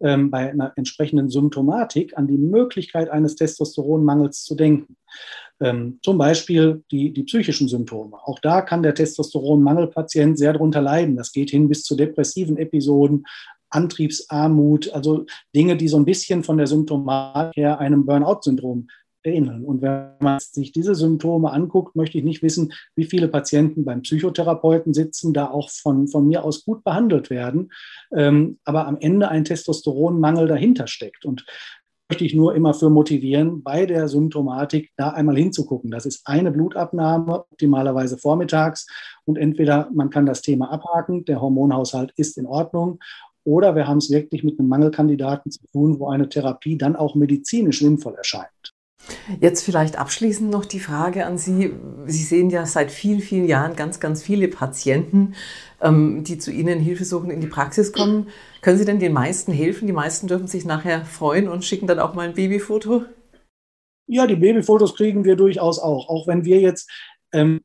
ähm, 0.00 0.30
bei 0.30 0.50
einer 0.50 0.72
entsprechenden 0.76 1.30
Symptomatik 1.30 2.16
an 2.18 2.26
die 2.26 2.36
Möglichkeit 2.36 3.08
eines 3.08 3.36
Testosteronmangels 3.36 4.44
zu 4.44 4.54
denken. 4.54 4.96
Ähm, 5.58 5.98
zum 6.02 6.18
Beispiel 6.18 6.84
die, 6.90 7.14
die 7.14 7.22
psychischen 7.22 7.66
Symptome. 7.66 8.18
Auch 8.24 8.38
da 8.40 8.60
kann 8.60 8.82
der 8.82 8.94
Testosteronmangelpatient 8.94 10.36
sehr 10.38 10.52
darunter 10.52 10.82
leiden. 10.82 11.16
Das 11.16 11.32
geht 11.32 11.48
hin 11.48 11.70
bis 11.70 11.82
zu 11.82 11.96
depressiven 11.96 12.58
Episoden, 12.58 13.24
Antriebsarmut, 13.70 14.92
also 14.92 15.26
Dinge, 15.54 15.76
die 15.76 15.88
so 15.88 15.96
ein 15.96 16.04
bisschen 16.04 16.44
von 16.44 16.56
der 16.56 16.66
Symptomatik 16.66 17.56
her 17.56 17.78
einem 17.78 18.06
Burnout-Syndrom 18.06 18.88
ähneln. 19.26 19.64
Und 19.64 19.82
wenn 19.82 20.12
man 20.20 20.38
sich 20.38 20.72
diese 20.72 20.94
Symptome 20.94 21.52
anguckt, 21.52 21.96
möchte 21.96 22.18
ich 22.18 22.24
nicht 22.24 22.42
wissen, 22.42 22.72
wie 22.94 23.04
viele 23.04 23.28
Patienten 23.28 23.84
beim 23.84 24.02
Psychotherapeuten 24.02 24.94
sitzen, 24.94 25.32
da 25.32 25.50
auch 25.50 25.70
von, 25.70 26.08
von 26.08 26.26
mir 26.26 26.44
aus 26.44 26.64
gut 26.64 26.84
behandelt 26.84 27.28
werden, 27.28 27.72
ähm, 28.14 28.58
aber 28.64 28.86
am 28.86 28.96
Ende 28.98 29.28
ein 29.28 29.44
Testosteronmangel 29.44 30.46
dahinter 30.46 30.86
steckt. 30.86 31.24
Und 31.24 31.44
möchte 32.08 32.24
ich 32.24 32.34
nur 32.34 32.54
immer 32.54 32.72
für 32.72 32.88
motivieren, 32.88 33.62
bei 33.62 33.84
der 33.84 34.08
Symptomatik 34.08 34.90
da 34.96 35.10
einmal 35.10 35.36
hinzugucken. 35.36 35.90
Das 35.90 36.06
ist 36.06 36.22
eine 36.24 36.52
Blutabnahme, 36.52 37.40
optimalerweise 37.50 38.16
vormittags. 38.16 38.86
Und 39.24 39.36
entweder 39.36 39.90
man 39.92 40.10
kann 40.10 40.24
das 40.24 40.40
Thema 40.40 40.70
abhaken, 40.70 41.24
der 41.24 41.40
Hormonhaushalt 41.40 42.12
ist 42.16 42.38
in 42.38 42.46
Ordnung, 42.46 43.00
oder 43.46 43.76
wir 43.76 43.86
haben 43.86 43.98
es 43.98 44.10
wirklich 44.10 44.42
mit 44.42 44.58
einem 44.58 44.68
Mangelkandidaten 44.68 45.50
zu 45.50 45.60
tun, 45.72 46.00
wo 46.00 46.08
eine 46.08 46.28
Therapie 46.28 46.76
dann 46.76 46.96
auch 46.96 47.14
medizinisch 47.14 47.78
sinnvoll 47.78 48.14
erscheint. 48.14 48.74
Jetzt 49.40 49.62
vielleicht 49.62 49.98
abschließend 49.98 50.50
noch 50.50 50.64
die 50.64 50.80
Frage 50.80 51.26
an 51.26 51.38
Sie. 51.38 51.72
Sie 52.06 52.24
sehen 52.24 52.50
ja 52.50 52.66
seit 52.66 52.90
vielen, 52.90 53.20
vielen 53.20 53.46
Jahren 53.46 53.76
ganz, 53.76 54.00
ganz 54.00 54.20
viele 54.20 54.48
Patienten, 54.48 55.34
ähm, 55.80 56.24
die 56.24 56.38
zu 56.38 56.50
Ihnen 56.50 56.80
Hilfesuchend 56.80 57.32
in 57.32 57.40
die 57.40 57.46
Praxis 57.46 57.92
kommen. 57.92 58.28
Können 58.62 58.78
Sie 58.78 58.84
denn 58.84 58.98
den 58.98 59.12
meisten 59.12 59.52
helfen? 59.52 59.86
Die 59.86 59.92
meisten 59.92 60.26
dürfen 60.26 60.48
sich 60.48 60.64
nachher 60.64 61.04
freuen 61.04 61.48
und 61.48 61.64
schicken 61.64 61.86
dann 61.86 62.00
auch 62.00 62.14
mal 62.14 62.26
ein 62.26 62.34
Babyfoto? 62.34 63.04
Ja, 64.08 64.26
die 64.26 64.36
Babyfotos 64.36 64.96
kriegen 64.96 65.24
wir 65.24 65.36
durchaus 65.36 65.78
auch. 65.78 66.08
Auch 66.08 66.26
wenn 66.26 66.44
wir 66.44 66.60
jetzt 66.60 66.90
ähm, 67.32 67.60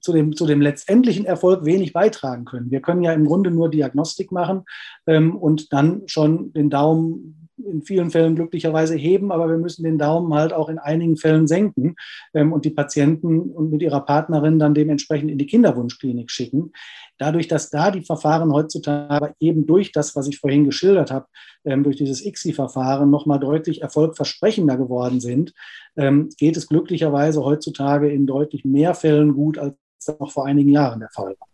zu 0.00 0.12
dem, 0.12 0.34
zu 0.34 0.46
dem 0.46 0.60
letztendlichen 0.60 1.24
Erfolg 1.24 1.64
wenig 1.64 1.92
beitragen 1.92 2.44
können. 2.44 2.70
Wir 2.70 2.80
können 2.80 3.02
ja 3.02 3.12
im 3.12 3.26
Grunde 3.26 3.50
nur 3.50 3.70
Diagnostik 3.70 4.32
machen 4.32 4.64
ähm, 5.06 5.36
und 5.36 5.72
dann 5.72 6.02
schon 6.06 6.52
den 6.52 6.70
Daumen 6.70 7.41
in 7.64 7.82
vielen 7.82 8.10
Fällen 8.10 8.34
glücklicherweise 8.34 8.94
heben, 8.94 9.32
aber 9.32 9.48
wir 9.48 9.58
müssen 9.58 9.84
den 9.84 9.98
Daumen 9.98 10.32
halt 10.34 10.52
auch 10.52 10.68
in 10.68 10.78
einigen 10.78 11.16
Fällen 11.16 11.46
senken 11.46 11.96
ähm, 12.34 12.52
und 12.52 12.64
die 12.64 12.70
Patienten 12.70 13.40
und 13.40 13.70
mit 13.70 13.82
ihrer 13.82 14.00
Partnerin 14.00 14.58
dann 14.58 14.74
dementsprechend 14.74 15.30
in 15.30 15.38
die 15.38 15.46
Kinderwunschklinik 15.46 16.30
schicken. 16.30 16.72
Dadurch, 17.18 17.48
dass 17.48 17.70
da 17.70 17.90
die 17.90 18.02
Verfahren 18.02 18.52
heutzutage 18.52 19.34
eben 19.40 19.66
durch 19.66 19.92
das, 19.92 20.16
was 20.16 20.26
ich 20.28 20.38
vorhin 20.38 20.64
geschildert 20.64 21.10
habe, 21.10 21.26
ähm, 21.64 21.84
durch 21.84 21.96
dieses 21.96 22.24
ICSI-Verfahren 22.24 23.10
nochmal 23.10 23.38
deutlich 23.38 23.82
erfolgversprechender 23.82 24.76
geworden 24.76 25.20
sind, 25.20 25.52
ähm, 25.96 26.30
geht 26.38 26.56
es 26.56 26.68
glücklicherweise 26.68 27.44
heutzutage 27.44 28.10
in 28.10 28.26
deutlich 28.26 28.64
mehr 28.64 28.94
Fällen 28.94 29.34
gut, 29.34 29.58
als 29.58 29.74
das 30.04 30.18
noch 30.18 30.32
vor 30.32 30.46
einigen 30.46 30.70
Jahren 30.70 31.00
der 31.00 31.10
Fall 31.10 31.34
war. 31.38 31.51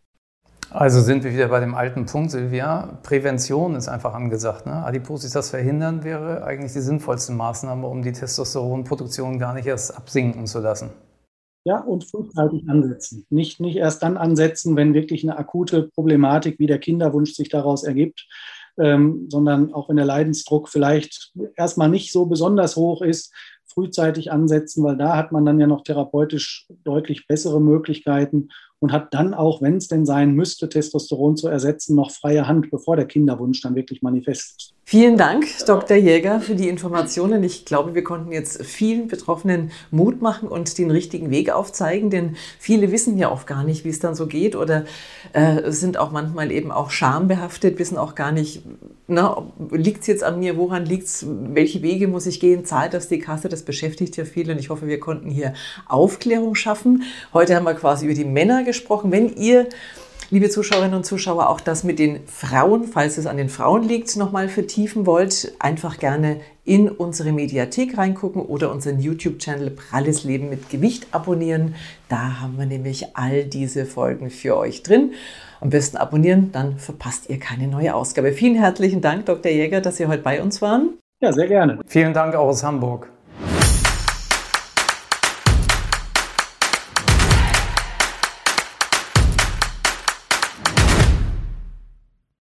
Also 0.70 1.00
sind 1.00 1.24
wir 1.24 1.32
wieder 1.32 1.48
bei 1.48 1.60
dem 1.60 1.74
alten 1.74 2.04
Punkt, 2.04 2.30
Silvia. 2.30 2.98
Prävention 3.02 3.74
ist 3.74 3.88
einfach 3.88 4.12
angesagt. 4.12 4.66
Ne? 4.66 4.84
Adipositas 4.84 5.48
verhindern 5.48 6.04
wäre 6.04 6.44
eigentlich 6.44 6.72
die 6.72 6.80
sinnvollste 6.80 7.32
Maßnahme, 7.32 7.86
um 7.86 8.02
die 8.02 8.12
Testosteronproduktion 8.12 9.38
gar 9.38 9.54
nicht 9.54 9.66
erst 9.66 9.96
absinken 9.96 10.46
zu 10.46 10.60
lassen. 10.60 10.90
Ja, 11.64 11.80
und 11.80 12.04
frühzeitig 12.04 12.68
ansetzen. 12.68 13.26
Nicht, 13.30 13.60
nicht 13.60 13.76
erst 13.76 14.02
dann 14.02 14.18
ansetzen, 14.18 14.76
wenn 14.76 14.94
wirklich 14.94 15.22
eine 15.22 15.38
akute 15.38 15.88
Problematik 15.94 16.58
wie 16.58 16.66
der 16.66 16.78
Kinderwunsch 16.78 17.32
sich 17.32 17.48
daraus 17.48 17.82
ergibt, 17.82 18.26
ähm, 18.78 19.26
sondern 19.30 19.72
auch 19.72 19.88
wenn 19.88 19.96
der 19.96 20.04
Leidensdruck 20.04 20.68
vielleicht 20.68 21.32
erstmal 21.56 21.88
nicht 21.88 22.12
so 22.12 22.26
besonders 22.26 22.76
hoch 22.76 23.02
ist, 23.02 23.32
frühzeitig 23.66 24.32
ansetzen, 24.32 24.82
weil 24.84 24.96
da 24.96 25.16
hat 25.16 25.32
man 25.32 25.44
dann 25.44 25.60
ja 25.60 25.66
noch 25.66 25.82
therapeutisch 25.82 26.66
deutlich 26.84 27.26
bessere 27.26 27.60
Möglichkeiten 27.60 28.48
und 28.80 28.92
hat 28.92 29.12
dann 29.14 29.34
auch, 29.34 29.60
wenn 29.60 29.76
es 29.76 29.88
denn 29.88 30.06
sein 30.06 30.34
müsste, 30.34 30.68
Testosteron 30.68 31.36
zu 31.36 31.48
ersetzen, 31.48 31.96
noch 31.96 32.10
freie 32.10 32.46
Hand, 32.46 32.70
bevor 32.70 32.96
der 32.96 33.06
Kinderwunsch 33.06 33.60
dann 33.60 33.74
wirklich 33.74 34.02
manifest 34.02 34.56
ist. 34.56 34.74
Vielen 34.90 35.18
Dank, 35.18 35.44
Dr. 35.66 35.98
Jäger, 35.98 36.40
für 36.40 36.54
die 36.54 36.66
Informationen. 36.66 37.44
Ich 37.44 37.66
glaube, 37.66 37.94
wir 37.94 38.02
konnten 38.02 38.32
jetzt 38.32 38.64
vielen 38.64 39.06
Betroffenen 39.06 39.70
Mut 39.90 40.22
machen 40.22 40.48
und 40.48 40.78
den 40.78 40.90
richtigen 40.90 41.30
Weg 41.30 41.50
aufzeigen, 41.50 42.08
denn 42.08 42.36
viele 42.58 42.90
wissen 42.90 43.18
ja 43.18 43.30
oft 43.30 43.46
gar 43.46 43.64
nicht, 43.64 43.84
wie 43.84 43.90
es 43.90 43.98
dann 43.98 44.14
so 44.14 44.26
geht 44.26 44.56
oder 44.56 44.86
äh, 45.34 45.70
sind 45.70 45.98
auch 45.98 46.10
manchmal 46.10 46.50
eben 46.50 46.72
auch 46.72 46.90
schambehaftet, 46.90 47.78
wissen 47.78 47.98
auch 47.98 48.14
gar 48.14 48.32
nicht, 48.32 48.62
liegt 49.70 50.00
es 50.00 50.06
jetzt 50.06 50.24
an 50.24 50.38
mir, 50.38 50.56
woran 50.56 50.86
liegt 50.86 51.04
es, 51.04 51.26
welche 51.28 51.82
Wege 51.82 52.08
muss 52.08 52.24
ich 52.24 52.40
gehen, 52.40 52.64
zahlt 52.64 52.94
das 52.94 53.08
die 53.08 53.18
Kasse, 53.18 53.50
das 53.50 53.64
beschäftigt 53.64 54.16
ja 54.16 54.24
viele 54.24 54.54
und 54.54 54.58
ich 54.58 54.70
hoffe, 54.70 54.86
wir 54.86 55.00
konnten 55.00 55.28
hier 55.28 55.52
Aufklärung 55.86 56.54
schaffen. 56.54 57.02
Heute 57.34 57.56
haben 57.56 57.64
wir 57.64 57.74
quasi 57.74 58.06
über 58.06 58.14
die 58.14 58.24
Männer 58.24 58.64
gesprochen. 58.68 59.10
Wenn 59.10 59.34
ihr 59.36 59.66
liebe 60.30 60.50
Zuschauerinnen 60.50 60.94
und 60.94 61.04
Zuschauer, 61.04 61.48
auch 61.48 61.60
das 61.60 61.84
mit 61.84 61.98
den 61.98 62.20
Frauen, 62.26 62.84
falls 62.84 63.18
es 63.18 63.26
an 63.26 63.36
den 63.36 63.48
Frauen 63.48 63.82
liegt, 63.82 64.14
nochmal 64.16 64.48
vertiefen 64.48 65.06
wollt, 65.06 65.52
einfach 65.58 65.98
gerne 65.98 66.40
in 66.64 66.88
unsere 66.88 67.32
Mediathek 67.32 67.96
reingucken 67.96 68.42
oder 68.42 68.70
unseren 68.70 69.00
YouTube-Channel 69.00 69.70
Pralles 69.70 70.24
Leben 70.24 70.50
mit 70.50 70.68
Gewicht 70.68 71.06
abonnieren. 71.12 71.74
Da 72.08 72.40
haben 72.40 72.58
wir 72.58 72.66
nämlich 72.66 73.16
all 73.16 73.44
diese 73.44 73.86
Folgen 73.86 74.30
für 74.30 74.56
euch 74.56 74.82
drin. 74.82 75.12
Am 75.60 75.70
besten 75.70 75.96
abonnieren, 75.96 76.52
dann 76.52 76.78
verpasst 76.78 77.30
ihr 77.30 77.38
keine 77.38 77.66
neue 77.66 77.94
Ausgabe. 77.94 78.32
Vielen 78.32 78.56
herzlichen 78.56 79.00
Dank, 79.00 79.26
Dr. 79.26 79.50
Jäger, 79.50 79.80
dass 79.80 79.96
Sie 79.96 80.06
heute 80.06 80.22
bei 80.22 80.42
uns 80.42 80.60
waren. 80.60 80.98
Ja, 81.20 81.32
sehr 81.32 81.48
gerne. 81.48 81.80
Vielen 81.86 82.12
Dank 82.12 82.34
auch 82.34 82.46
aus 82.46 82.62
Hamburg. 82.62 83.10